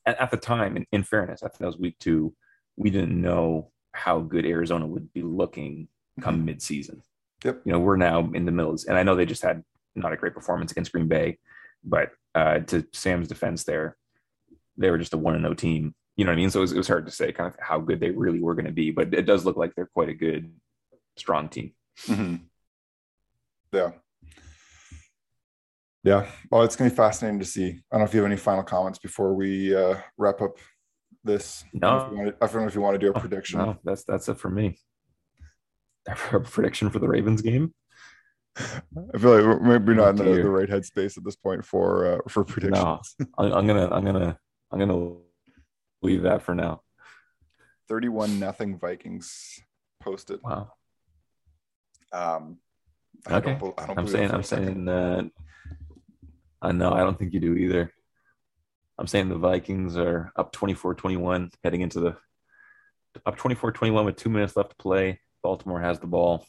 At, 0.05 0.19
at 0.19 0.31
the 0.31 0.37
time, 0.37 0.77
in, 0.77 0.85
in 0.91 1.03
fairness, 1.03 1.43
I 1.43 1.47
think 1.47 1.59
that 1.59 1.65
was 1.67 1.77
week 1.77 1.97
two. 1.99 2.33
We 2.77 2.89
didn't 2.89 3.19
know 3.19 3.71
how 3.93 4.19
good 4.19 4.45
Arizona 4.45 4.85
would 4.87 5.11
be 5.13 5.21
looking 5.21 5.87
come 6.21 6.45
mid-season. 6.45 7.01
Yep. 7.43 7.61
You 7.65 7.71
know, 7.71 7.79
we're 7.79 7.97
now 7.97 8.29
in 8.33 8.45
the 8.45 8.51
middle, 8.51 8.75
and 8.87 8.97
I 8.97 9.03
know 9.03 9.15
they 9.15 9.25
just 9.25 9.43
had 9.43 9.63
not 9.95 10.13
a 10.13 10.17
great 10.17 10.33
performance 10.33 10.71
against 10.71 10.91
Green 10.91 11.07
Bay, 11.07 11.37
but 11.83 12.11
uh, 12.35 12.59
to 12.59 12.85
Sam's 12.93 13.27
defense, 13.27 13.63
there, 13.63 13.97
they 14.77 14.89
were 14.89 14.97
just 14.97 15.13
a 15.13 15.17
one 15.17 15.33
and 15.33 15.43
no 15.43 15.53
team. 15.53 15.95
You 16.15 16.25
know 16.25 16.31
what 16.31 16.37
I 16.37 16.41
mean? 16.41 16.49
So 16.49 16.59
it 16.59 16.61
was, 16.61 16.71
it 16.73 16.77
was 16.77 16.87
hard 16.87 17.05
to 17.07 17.11
say 17.11 17.31
kind 17.31 17.47
of 17.47 17.55
how 17.59 17.79
good 17.79 17.99
they 17.99 18.11
really 18.11 18.39
were 18.39 18.53
going 18.55 18.65
to 18.65 18.71
be, 18.71 18.91
but 18.91 19.13
it 19.13 19.23
does 19.25 19.45
look 19.45 19.57
like 19.57 19.73
they're 19.75 19.89
quite 19.93 20.09
a 20.09 20.13
good, 20.13 20.51
strong 21.17 21.49
team. 21.49 21.73
Mhm. 22.05 22.41
Yeah. 23.73 23.91
Yeah. 26.03 26.27
Well, 26.49 26.63
it's 26.63 26.75
going 26.75 26.89
to 26.89 26.93
be 26.93 26.97
fascinating 26.97 27.39
to 27.39 27.45
see. 27.45 27.69
I 27.69 27.73
don't 27.91 27.99
know 27.99 28.05
if 28.05 28.13
you 28.13 28.21
have 28.21 28.29
any 28.31 28.37
final 28.37 28.63
comments 28.63 28.99
before 28.99 29.33
we 29.33 29.75
uh, 29.75 29.97
wrap 30.17 30.41
up 30.41 30.57
this. 31.23 31.63
I 31.75 31.79
don't 31.79 31.81
know 31.81 32.05
if 32.05 32.11
you 32.11 32.25
No. 32.25 32.33
I 32.41 32.47
don't 32.47 32.61
know 32.61 32.67
if 32.67 32.75
you 32.75 32.81
want 32.81 32.95
to 32.95 32.99
do 32.99 33.11
a 33.11 33.19
prediction. 33.19 33.59
No, 33.59 33.77
that's 33.83 34.03
that's 34.03 34.27
it 34.29 34.39
for 34.39 34.49
me. 34.49 34.77
A 36.07 36.39
prediction 36.39 36.89
for 36.89 36.99
the 36.99 37.07
Ravens 37.07 37.41
game? 37.41 37.73
I 38.57 39.17
feel 39.17 39.35
like 39.35 39.43
we're 39.43 39.59
maybe 39.59 39.93
not 39.93 40.09
in 40.09 40.15
the, 40.17 40.23
the 40.23 40.49
right 40.49 40.67
headspace 40.67 41.17
at 41.17 41.23
this 41.23 41.35
point 41.35 41.63
for 41.63 42.05
uh, 42.05 42.17
for 42.27 42.43
predictions. 42.43 43.15
I'm, 43.37 43.53
I'm 43.53 43.67
gonna 43.67 43.87
I'm 43.89 44.03
gonna 44.03 44.37
I'm 44.71 44.79
gonna 44.79 45.15
leave 46.01 46.23
that 46.23 46.41
for 46.41 46.53
now. 46.53 46.81
31 47.87 48.39
nothing 48.39 48.77
Vikings 48.77 49.59
posted. 50.01 50.41
Wow. 50.43 50.73
Um, 52.11 52.57
I 53.27 53.37
okay. 53.37 53.57
Don't, 53.59 53.73
I 53.79 53.87
don't 53.87 53.99
I'm 53.99 54.07
saying 54.07 54.31
I'm 54.31 54.43
saying 54.43 54.89
uh, 54.89 55.23
I 56.61 56.71
know 56.71 56.91
I 56.91 56.99
don't 56.99 57.17
think 57.17 57.33
you 57.33 57.39
do 57.39 57.55
either. 57.55 57.93
I'm 58.97 59.07
saying 59.07 59.29
the 59.29 59.35
Vikings 59.35 59.97
are 59.97 60.31
up 60.35 60.53
24-21 60.55 61.51
heading 61.63 61.81
into 61.81 61.99
the 61.99 62.17
up 63.25 63.37
24-21 63.37 64.05
with 64.05 64.15
two 64.15 64.29
minutes 64.29 64.55
left 64.55 64.71
to 64.71 64.75
play. 64.75 65.19
Baltimore 65.43 65.81
has 65.81 65.99
the 65.99 66.07
ball. 66.07 66.45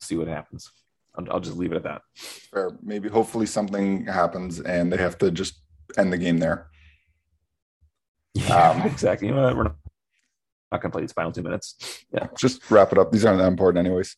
See 0.00 0.16
what 0.16 0.28
happens. 0.28 0.70
I'll, 1.16 1.32
I'll 1.32 1.40
just 1.40 1.56
leave 1.56 1.72
it 1.72 1.76
at 1.76 1.82
that. 1.84 2.02
Fair. 2.16 2.70
Maybe 2.82 3.08
hopefully 3.08 3.46
something 3.46 4.06
happens 4.06 4.60
and 4.60 4.92
they 4.92 4.96
have 4.98 5.18
to 5.18 5.30
just 5.30 5.60
end 5.96 6.12
the 6.12 6.18
game 6.18 6.38
there. 6.38 6.68
Yeah, 8.34 8.70
Um, 8.70 8.82
exactly. 8.82 9.28
You 9.28 9.34
know? 9.34 9.52
We're 9.54 9.64
not, 9.64 9.76
not 10.70 10.80
going 10.80 10.90
to 10.90 10.96
play 10.96 11.00
these 11.02 11.12
final 11.12 11.32
two 11.32 11.42
minutes. 11.42 12.04
Yeah. 12.12 12.28
Just 12.38 12.70
wrap 12.70 12.92
it 12.92 12.98
up. 12.98 13.10
These 13.10 13.24
aren't 13.24 13.38
that 13.38 13.48
important, 13.48 13.84
anyways. 13.84 14.16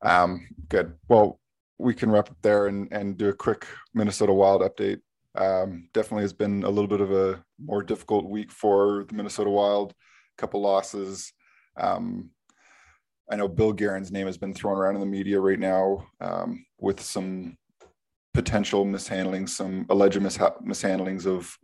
Um, 0.00 0.48
good. 0.68 0.94
Well, 1.08 1.38
we 1.76 1.92
can 1.92 2.10
wrap 2.10 2.30
up 2.30 2.36
there 2.40 2.68
and, 2.68 2.88
and 2.92 3.18
do 3.18 3.28
a 3.28 3.32
quick 3.34 3.66
Minnesota 3.94 4.32
Wild 4.32 4.62
update. 4.62 5.00
Um, 5.34 5.88
definitely 5.92 6.22
has 6.22 6.32
been 6.32 6.62
a 6.64 6.70
little 6.70 6.88
bit 6.88 7.00
of 7.02 7.12
a 7.12 7.44
more 7.62 7.82
difficult 7.82 8.24
week 8.24 8.50
for 8.50 9.04
the 9.08 9.14
Minnesota 9.14 9.50
Wild. 9.50 9.90
A 9.92 10.40
couple 10.40 10.62
losses. 10.62 11.32
Um, 11.76 12.30
I 13.30 13.36
know 13.36 13.48
Bill 13.48 13.72
Guerin's 13.72 14.10
name 14.10 14.26
has 14.26 14.38
been 14.38 14.54
thrown 14.54 14.78
around 14.78 14.94
in 14.94 15.00
the 15.00 15.06
media 15.06 15.40
right 15.40 15.58
now 15.58 16.06
um, 16.20 16.64
with 16.78 17.00
some 17.00 17.56
potential 18.34 18.84
mishandling, 18.84 19.46
some 19.46 19.86
alleged 19.90 20.20
misha- 20.20 20.54
mishandlings 20.64 21.26
of 21.26 21.56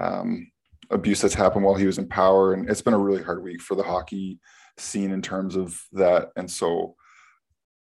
um, 0.00 0.50
abuse 0.90 1.20
that's 1.20 1.34
happened 1.34 1.64
while 1.64 1.74
he 1.74 1.86
was 1.86 1.98
in 1.98 2.08
power, 2.08 2.54
and 2.54 2.70
it's 2.70 2.82
been 2.82 2.94
a 2.94 2.98
really 2.98 3.22
hard 3.22 3.42
week 3.42 3.60
for 3.60 3.74
the 3.74 3.82
hockey 3.82 4.38
scene 4.78 5.10
in 5.10 5.20
terms 5.22 5.56
of 5.56 5.80
that. 5.92 6.30
And 6.36 6.50
so, 6.50 6.94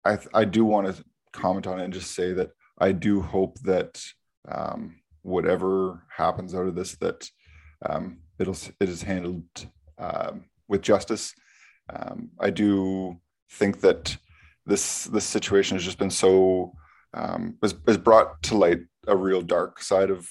I 0.05 0.17
th- 0.17 0.29
I 0.35 0.45
do 0.45 0.65
want 0.65 0.87
to 0.89 1.05
comment 1.33 1.67
on 1.67 1.79
it 1.79 1.85
and 1.85 1.93
just 1.93 2.15
say 2.15 2.33
that 2.33 2.51
I 2.79 2.93
do 2.93 3.21
hope 3.21 3.59
that 3.61 4.03
um, 4.51 4.97
whatever 5.23 6.05
happens 6.17 6.55
out 6.55 6.67
of 6.67 6.75
this, 6.75 6.97
that 6.97 7.29
um, 7.89 8.19
it'll 8.39 8.57
it 8.81 8.89
is 8.89 9.03
handled 9.03 9.45
um, 9.99 10.47
with 10.69 10.83
justice. 10.83 11.35
Um, 11.95 12.31
I 12.41 12.51
do 12.51 13.21
think 13.51 13.81
that 13.81 14.17
this 14.67 15.05
this 15.05 15.25
situation 15.25 15.77
has 15.77 15.85
just 15.85 15.99
been 15.99 16.11
so 16.11 16.73
um, 17.15 17.57
has, 17.63 17.75
has 17.87 17.97
brought 17.99 18.43
to 18.45 18.57
light 18.57 18.81
a 19.07 19.17
real 19.17 19.41
dark 19.43 19.83
side 19.83 20.11
of 20.11 20.29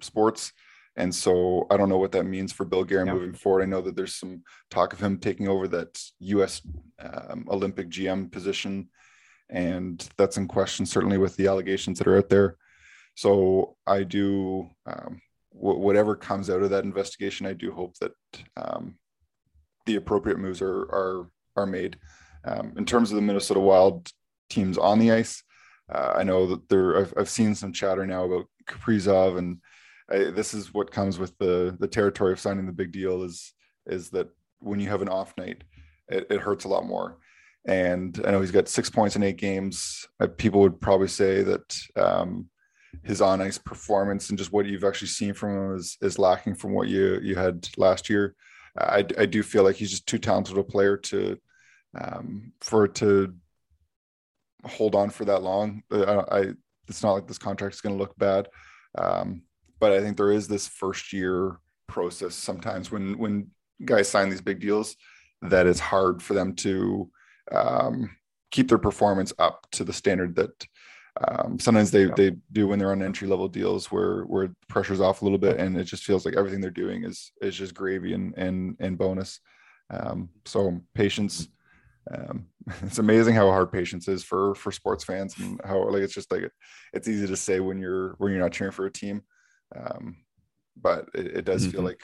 sports. 0.00 0.52
And 0.96 1.14
so 1.14 1.66
I 1.70 1.76
don't 1.76 1.88
know 1.88 1.98
what 1.98 2.10
that 2.12 2.24
means 2.24 2.52
for 2.52 2.64
Bill 2.64 2.82
Guerin 2.82 3.06
Yeah. 3.06 3.12
moving 3.14 3.32
forward. 3.34 3.62
I 3.62 3.66
know 3.66 3.80
that 3.82 3.94
there's 3.94 4.16
some 4.16 4.42
talk 4.68 4.92
of 4.92 4.98
him 5.00 5.18
taking 5.18 5.46
over 5.46 5.68
that 5.68 6.02
U.S. 6.18 6.60
Um, 6.98 7.46
Olympic 7.48 7.88
GM 7.88 8.32
position, 8.32 8.88
and 9.48 10.06
that's 10.16 10.38
in 10.38 10.48
question 10.48 10.84
certainly 10.86 11.16
with 11.18 11.36
the 11.36 11.46
allegations 11.46 11.98
that 11.98 12.08
are 12.08 12.16
out 12.18 12.28
there. 12.28 12.56
So 13.14 13.76
I 13.86 14.02
do 14.02 14.68
um, 14.86 15.20
wh- 15.50 15.78
whatever 15.78 16.16
comes 16.16 16.50
out 16.50 16.62
of 16.62 16.70
that 16.70 16.84
investigation. 16.84 17.46
I 17.46 17.52
do 17.52 17.70
hope 17.70 17.94
that 18.00 18.12
um, 18.56 18.96
the 19.86 19.96
appropriate 19.96 20.38
moves 20.40 20.60
are 20.60 20.80
are 20.82 21.30
are 21.54 21.66
made. 21.66 21.96
Um, 22.44 22.74
in 22.76 22.84
terms 22.84 23.10
of 23.10 23.16
the 23.16 23.22
Minnesota 23.22 23.60
Wild 23.60 24.10
teams 24.48 24.78
on 24.78 24.98
the 24.98 25.12
ice, 25.12 25.42
uh, 25.92 26.14
I 26.16 26.22
know 26.22 26.46
that 26.46 26.68
there. 26.68 26.98
I've, 26.98 27.14
I've 27.16 27.28
seen 27.28 27.54
some 27.54 27.72
chatter 27.72 28.06
now 28.06 28.24
about 28.24 28.46
Kaprizov, 28.66 29.38
and 29.38 29.58
I, 30.10 30.30
this 30.30 30.54
is 30.54 30.74
what 30.74 30.90
comes 30.90 31.18
with 31.18 31.36
the 31.38 31.76
the 31.78 31.88
territory 31.88 32.32
of 32.32 32.40
signing 32.40 32.66
the 32.66 32.72
big 32.72 32.92
deal. 32.92 33.22
Is 33.22 33.54
is 33.86 34.10
that 34.10 34.28
when 34.60 34.80
you 34.80 34.88
have 34.88 35.02
an 35.02 35.08
off 35.08 35.34
night, 35.38 35.64
it, 36.08 36.26
it 36.30 36.40
hurts 36.40 36.64
a 36.64 36.68
lot 36.68 36.86
more. 36.86 37.18
And 37.66 38.20
I 38.26 38.30
know 38.30 38.40
he's 38.40 38.50
got 38.50 38.68
six 38.68 38.88
points 38.88 39.16
in 39.16 39.22
eight 39.22 39.36
games. 39.36 40.06
Uh, 40.20 40.26
people 40.26 40.60
would 40.60 40.80
probably 40.80 41.08
say 41.08 41.42
that 41.42 41.78
um, 41.96 42.48
his 43.02 43.20
on 43.20 43.40
ice 43.40 43.58
performance 43.58 44.28
and 44.28 44.38
just 44.38 44.52
what 44.52 44.66
you've 44.66 44.84
actually 44.84 45.08
seen 45.08 45.34
from 45.34 45.56
him 45.56 45.76
is 45.76 45.96
is 46.00 46.18
lacking 46.18 46.54
from 46.54 46.72
what 46.72 46.88
you 46.88 47.18
you 47.22 47.34
had 47.34 47.68
last 47.76 48.08
year. 48.08 48.34
I, 48.76 49.04
I 49.18 49.26
do 49.26 49.42
feel 49.42 49.64
like 49.64 49.76
he's 49.76 49.90
just 49.90 50.06
too 50.06 50.18
talented 50.18 50.56
a 50.56 50.62
player 50.62 50.96
to 50.96 51.38
um, 51.96 52.52
for 52.60 52.84
it 52.84 52.94
to 52.96 53.34
hold 54.64 54.94
on 54.94 55.10
for 55.10 55.24
that 55.24 55.42
long. 55.42 55.82
I, 55.90 55.96
I 56.30 56.44
it's 56.88 57.02
not 57.02 57.12
like 57.12 57.26
this 57.26 57.38
contract 57.38 57.74
is 57.74 57.80
going 57.80 57.96
to 57.96 58.02
look 58.02 58.16
bad, 58.18 58.48
um, 58.96 59.42
but 59.78 59.92
I 59.92 60.00
think 60.00 60.16
there 60.16 60.32
is 60.32 60.48
this 60.48 60.66
first 60.66 61.12
year 61.12 61.60
process 61.86 62.34
sometimes 62.34 62.90
when 62.90 63.16
when 63.18 63.48
guys 63.84 64.08
sign 64.08 64.28
these 64.28 64.40
big 64.40 64.60
deals 64.60 64.96
that 65.42 65.66
it's 65.66 65.80
hard 65.80 66.22
for 66.22 66.34
them 66.34 66.54
to 66.54 67.10
um, 67.52 68.10
keep 68.50 68.68
their 68.68 68.78
performance 68.78 69.32
up 69.38 69.66
to 69.70 69.84
the 69.84 69.92
standard 69.92 70.34
that 70.34 70.66
um, 71.26 71.58
sometimes 71.58 71.90
they 71.90 72.04
Yeah. 72.06 72.14
they 72.16 72.30
do 72.52 72.66
when 72.68 72.78
they're 72.78 72.92
on 72.92 73.02
entry 73.02 73.28
level 73.28 73.48
deals 73.48 73.90
where 73.90 74.22
where 74.22 74.50
pressure's 74.68 75.00
off 75.00 75.22
a 75.22 75.24
little 75.24 75.38
bit 75.38 75.58
and 75.58 75.76
it 75.76 75.84
just 75.84 76.04
feels 76.04 76.24
like 76.24 76.36
everything 76.36 76.60
they're 76.60 76.70
doing 76.70 77.04
is 77.04 77.32
is 77.40 77.56
just 77.56 77.74
gravy 77.74 78.12
and 78.14 78.34
and 78.36 78.76
and 78.80 78.98
bonus. 78.98 79.40
Um, 79.90 80.28
so 80.44 80.80
patience. 80.94 81.48
Um, 82.14 82.46
it's 82.82 82.98
amazing 82.98 83.34
how 83.34 83.46
hard 83.50 83.72
patience 83.72 84.08
is 84.08 84.24
for 84.24 84.54
for 84.54 84.72
sports 84.72 85.04
fans 85.04 85.36
and 85.38 85.60
how 85.64 85.88
like 85.90 86.02
it's 86.02 86.14
just 86.14 86.30
like 86.32 86.50
it's 86.92 87.08
easy 87.08 87.26
to 87.26 87.36
say 87.36 87.60
when 87.60 87.78
you're 87.78 88.14
when 88.18 88.32
you're 88.32 88.40
not 88.40 88.52
cheering 88.52 88.72
for 88.72 88.86
a 88.86 88.90
team, 88.92 89.22
um, 89.76 90.16
but 90.80 91.08
it, 91.14 91.38
it 91.38 91.44
does 91.44 91.66
feel 91.66 91.80
Mhm. 91.82 91.86
like 91.86 92.00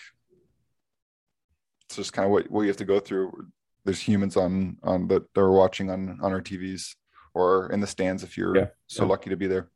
it's 1.87 1.97
just 1.97 2.13
kind 2.13 2.27
of 2.27 2.33
what, 2.33 2.51
what 2.51 2.63
you 2.63 2.69
have 2.69 2.77
to 2.79 2.85
go 2.85 2.99
through. 3.01 3.49
There's 3.85 4.01
humans 4.01 4.37
on 4.37 4.79
on 4.83 5.09
that 5.09 5.33
that 5.35 5.41
are 5.41 5.53
watching 5.53 5.91
on 5.91 6.19
on 6.23 6.33
our 6.33 6.41
TVs 6.41 6.95
or 7.35 7.71
in 7.73 7.81
the 7.81 7.87
stands 7.87 8.23
if 8.23 8.37
you're 8.39 8.57
Yeah, 8.57 8.67
so 8.87 9.05
yeah. 9.05 9.11
lucky 9.11 9.31
to 9.31 9.37
be 9.37 9.47
there. 9.47 9.71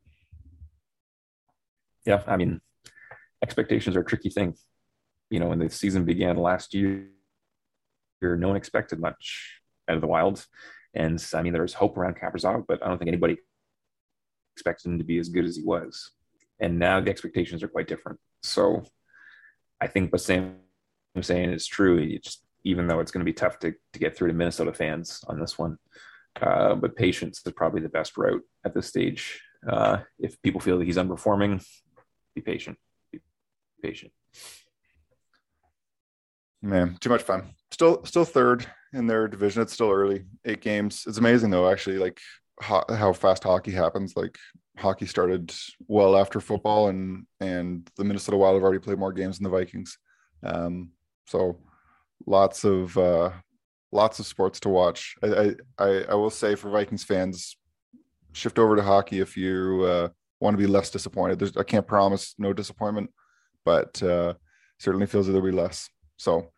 yeah, 2.06 2.22
I 2.26 2.36
mean, 2.36 2.60
expectations 3.42 3.96
are 3.96 4.00
a 4.00 4.04
tricky 4.04 4.30
thing. 4.30 4.54
You 5.30 5.40
know, 5.40 5.48
when 5.48 5.58
the 5.58 5.68
season 5.68 6.04
began 6.04 6.36
last 6.36 6.72
year, 6.72 7.08
no 8.22 8.48
one 8.48 8.56
expected 8.56 8.98
much 8.98 9.60
out 9.88 9.96
of 9.96 10.00
the 10.00 10.06
Wild, 10.06 10.44
and 10.94 11.24
I 11.34 11.42
mean, 11.42 11.52
there 11.52 11.62
was 11.62 11.74
hope 11.74 11.96
around 11.96 12.16
Kaprizov, 12.16 12.64
but 12.66 12.82
I 12.82 12.88
don't 12.88 12.98
think 12.98 13.08
anybody 13.08 13.38
expected 14.54 14.90
him 14.90 14.98
to 14.98 15.04
be 15.04 15.18
as 15.18 15.28
good 15.28 15.44
as 15.44 15.56
he 15.56 15.62
was. 15.62 16.10
And 16.60 16.78
now 16.78 17.00
the 17.00 17.10
expectations 17.10 17.62
are 17.62 17.68
quite 17.68 17.88
different. 17.88 18.18
So, 18.42 18.84
I 19.80 19.86
think 19.86 20.12
what 20.12 20.20
Sam 20.20 20.56
is 21.14 21.26
saying 21.26 21.52
is 21.52 21.66
true. 21.66 22.18
Just 22.18 22.42
even 22.64 22.86
though 22.86 23.00
it's 23.00 23.12
going 23.12 23.24
to 23.24 23.30
be 23.30 23.32
tough 23.32 23.58
to 23.60 23.74
to 23.92 23.98
get 23.98 24.16
through 24.16 24.28
to 24.28 24.34
Minnesota 24.34 24.72
fans 24.72 25.22
on 25.28 25.38
this 25.38 25.58
one, 25.58 25.78
uh, 26.40 26.74
but 26.74 26.96
patience 26.96 27.40
is 27.44 27.52
probably 27.52 27.80
the 27.80 27.88
best 27.88 28.16
route 28.16 28.42
at 28.64 28.74
this 28.74 28.86
stage. 28.86 29.40
Uh, 29.68 29.98
if 30.18 30.40
people 30.42 30.60
feel 30.60 30.78
that 30.78 30.84
he's 30.84 30.96
underperforming, 30.96 31.64
be 32.34 32.40
patient. 32.40 32.78
Be 33.12 33.20
patient. 33.82 34.12
Man, 36.60 36.96
too 37.00 37.10
much 37.10 37.22
fun. 37.22 37.54
Still, 37.70 38.04
still 38.04 38.24
third 38.24 38.66
in 38.92 39.06
their 39.06 39.28
division. 39.28 39.62
It's 39.62 39.72
still 39.72 39.90
early. 39.90 40.24
Eight 40.44 40.60
games. 40.60 41.04
It's 41.06 41.18
amazing 41.18 41.50
though, 41.50 41.70
actually, 41.70 41.98
like 41.98 42.20
ho- 42.60 42.84
how 42.88 43.12
fast 43.12 43.44
hockey 43.44 43.72
happens. 43.72 44.14
Like 44.16 44.38
hockey 44.78 45.06
started 45.06 45.52
well 45.86 46.16
after 46.16 46.40
football, 46.40 46.88
and 46.88 47.26
and 47.40 47.88
the 47.96 48.04
Minnesota 48.04 48.36
Wild 48.36 48.54
have 48.54 48.62
already 48.62 48.78
played 48.78 48.98
more 48.98 49.12
games 49.12 49.38
than 49.38 49.44
the 49.44 49.50
Vikings. 49.50 49.98
Um, 50.42 50.90
so 51.26 51.58
lots 52.26 52.64
of 52.64 52.96
uh, 52.96 53.30
lots 53.92 54.18
of 54.18 54.26
sports 54.26 54.60
to 54.60 54.68
watch. 54.68 55.14
I, 55.22 55.26
I 55.26 55.54
I 55.78 56.04
I 56.10 56.14
will 56.14 56.30
say 56.30 56.54
for 56.54 56.70
Vikings 56.70 57.04
fans, 57.04 57.56
shift 58.32 58.58
over 58.58 58.76
to 58.76 58.82
hockey 58.82 59.20
if 59.20 59.36
you 59.36 59.82
uh, 59.84 60.08
want 60.40 60.54
to 60.54 60.62
be 60.62 60.66
less 60.66 60.90
disappointed. 60.90 61.38
There's 61.38 61.56
I 61.56 61.64
can't 61.64 61.86
promise 61.86 62.34
no 62.38 62.52
disappointment, 62.52 63.10
but 63.64 64.02
uh, 64.02 64.34
certainly 64.78 65.06
feels 65.06 65.26
that 65.26 65.32
there'll 65.32 65.46
be 65.46 65.52
less. 65.52 65.90
So 66.16 66.50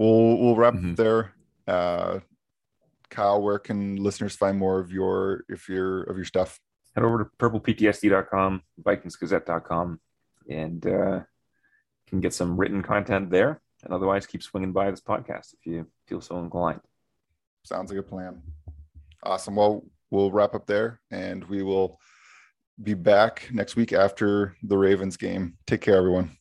we'll 0.00 0.38
we'll 0.38 0.56
wrap 0.56 0.74
Mhm. 0.74 0.96
there. 0.96 1.32
Uh, 1.66 2.20
Kyle, 3.10 3.40
where 3.42 3.58
can 3.58 3.96
listeners 3.96 4.34
find 4.36 4.56
more 4.58 4.78
of 4.80 4.90
your 4.92 5.44
if 5.48 5.68
your 5.68 6.02
of 6.04 6.16
your 6.16 6.24
stuff? 6.24 6.58
Head 6.94 7.04
over 7.04 7.18
to 7.24 7.30
purpleptsd.com, 7.38 8.62
vikingsgazette.com, 8.82 10.00
and 10.48 10.86
uh, 10.86 11.20
can 12.08 12.20
get 12.20 12.34
some 12.34 12.56
written 12.56 12.82
content 12.82 13.30
there. 13.30 13.60
And 13.84 13.92
otherwise, 13.94 14.26
keep 14.26 14.42
swinging 14.42 14.72
by 14.72 14.90
this 14.90 15.00
podcast 15.00 15.54
if 15.54 15.64
you 15.66 15.86
feel 16.06 16.20
so 16.20 16.38
inclined. 16.38 16.80
Sounds 17.64 17.90
like 17.90 18.00
a 18.00 18.02
plan. 18.02 18.42
Awesome. 19.22 19.56
Well, 19.56 19.84
we'll 20.10 20.32
wrap 20.32 20.54
up 20.54 20.66
there, 20.66 21.00
and 21.10 21.44
we 21.44 21.62
will 21.62 21.98
be 22.82 22.94
back 22.94 23.48
next 23.52 23.76
week 23.76 23.92
after 23.92 24.56
the 24.62 24.76
Ravens 24.76 25.16
game. 25.16 25.56
Take 25.66 25.80
care, 25.82 25.96
everyone. 25.96 26.39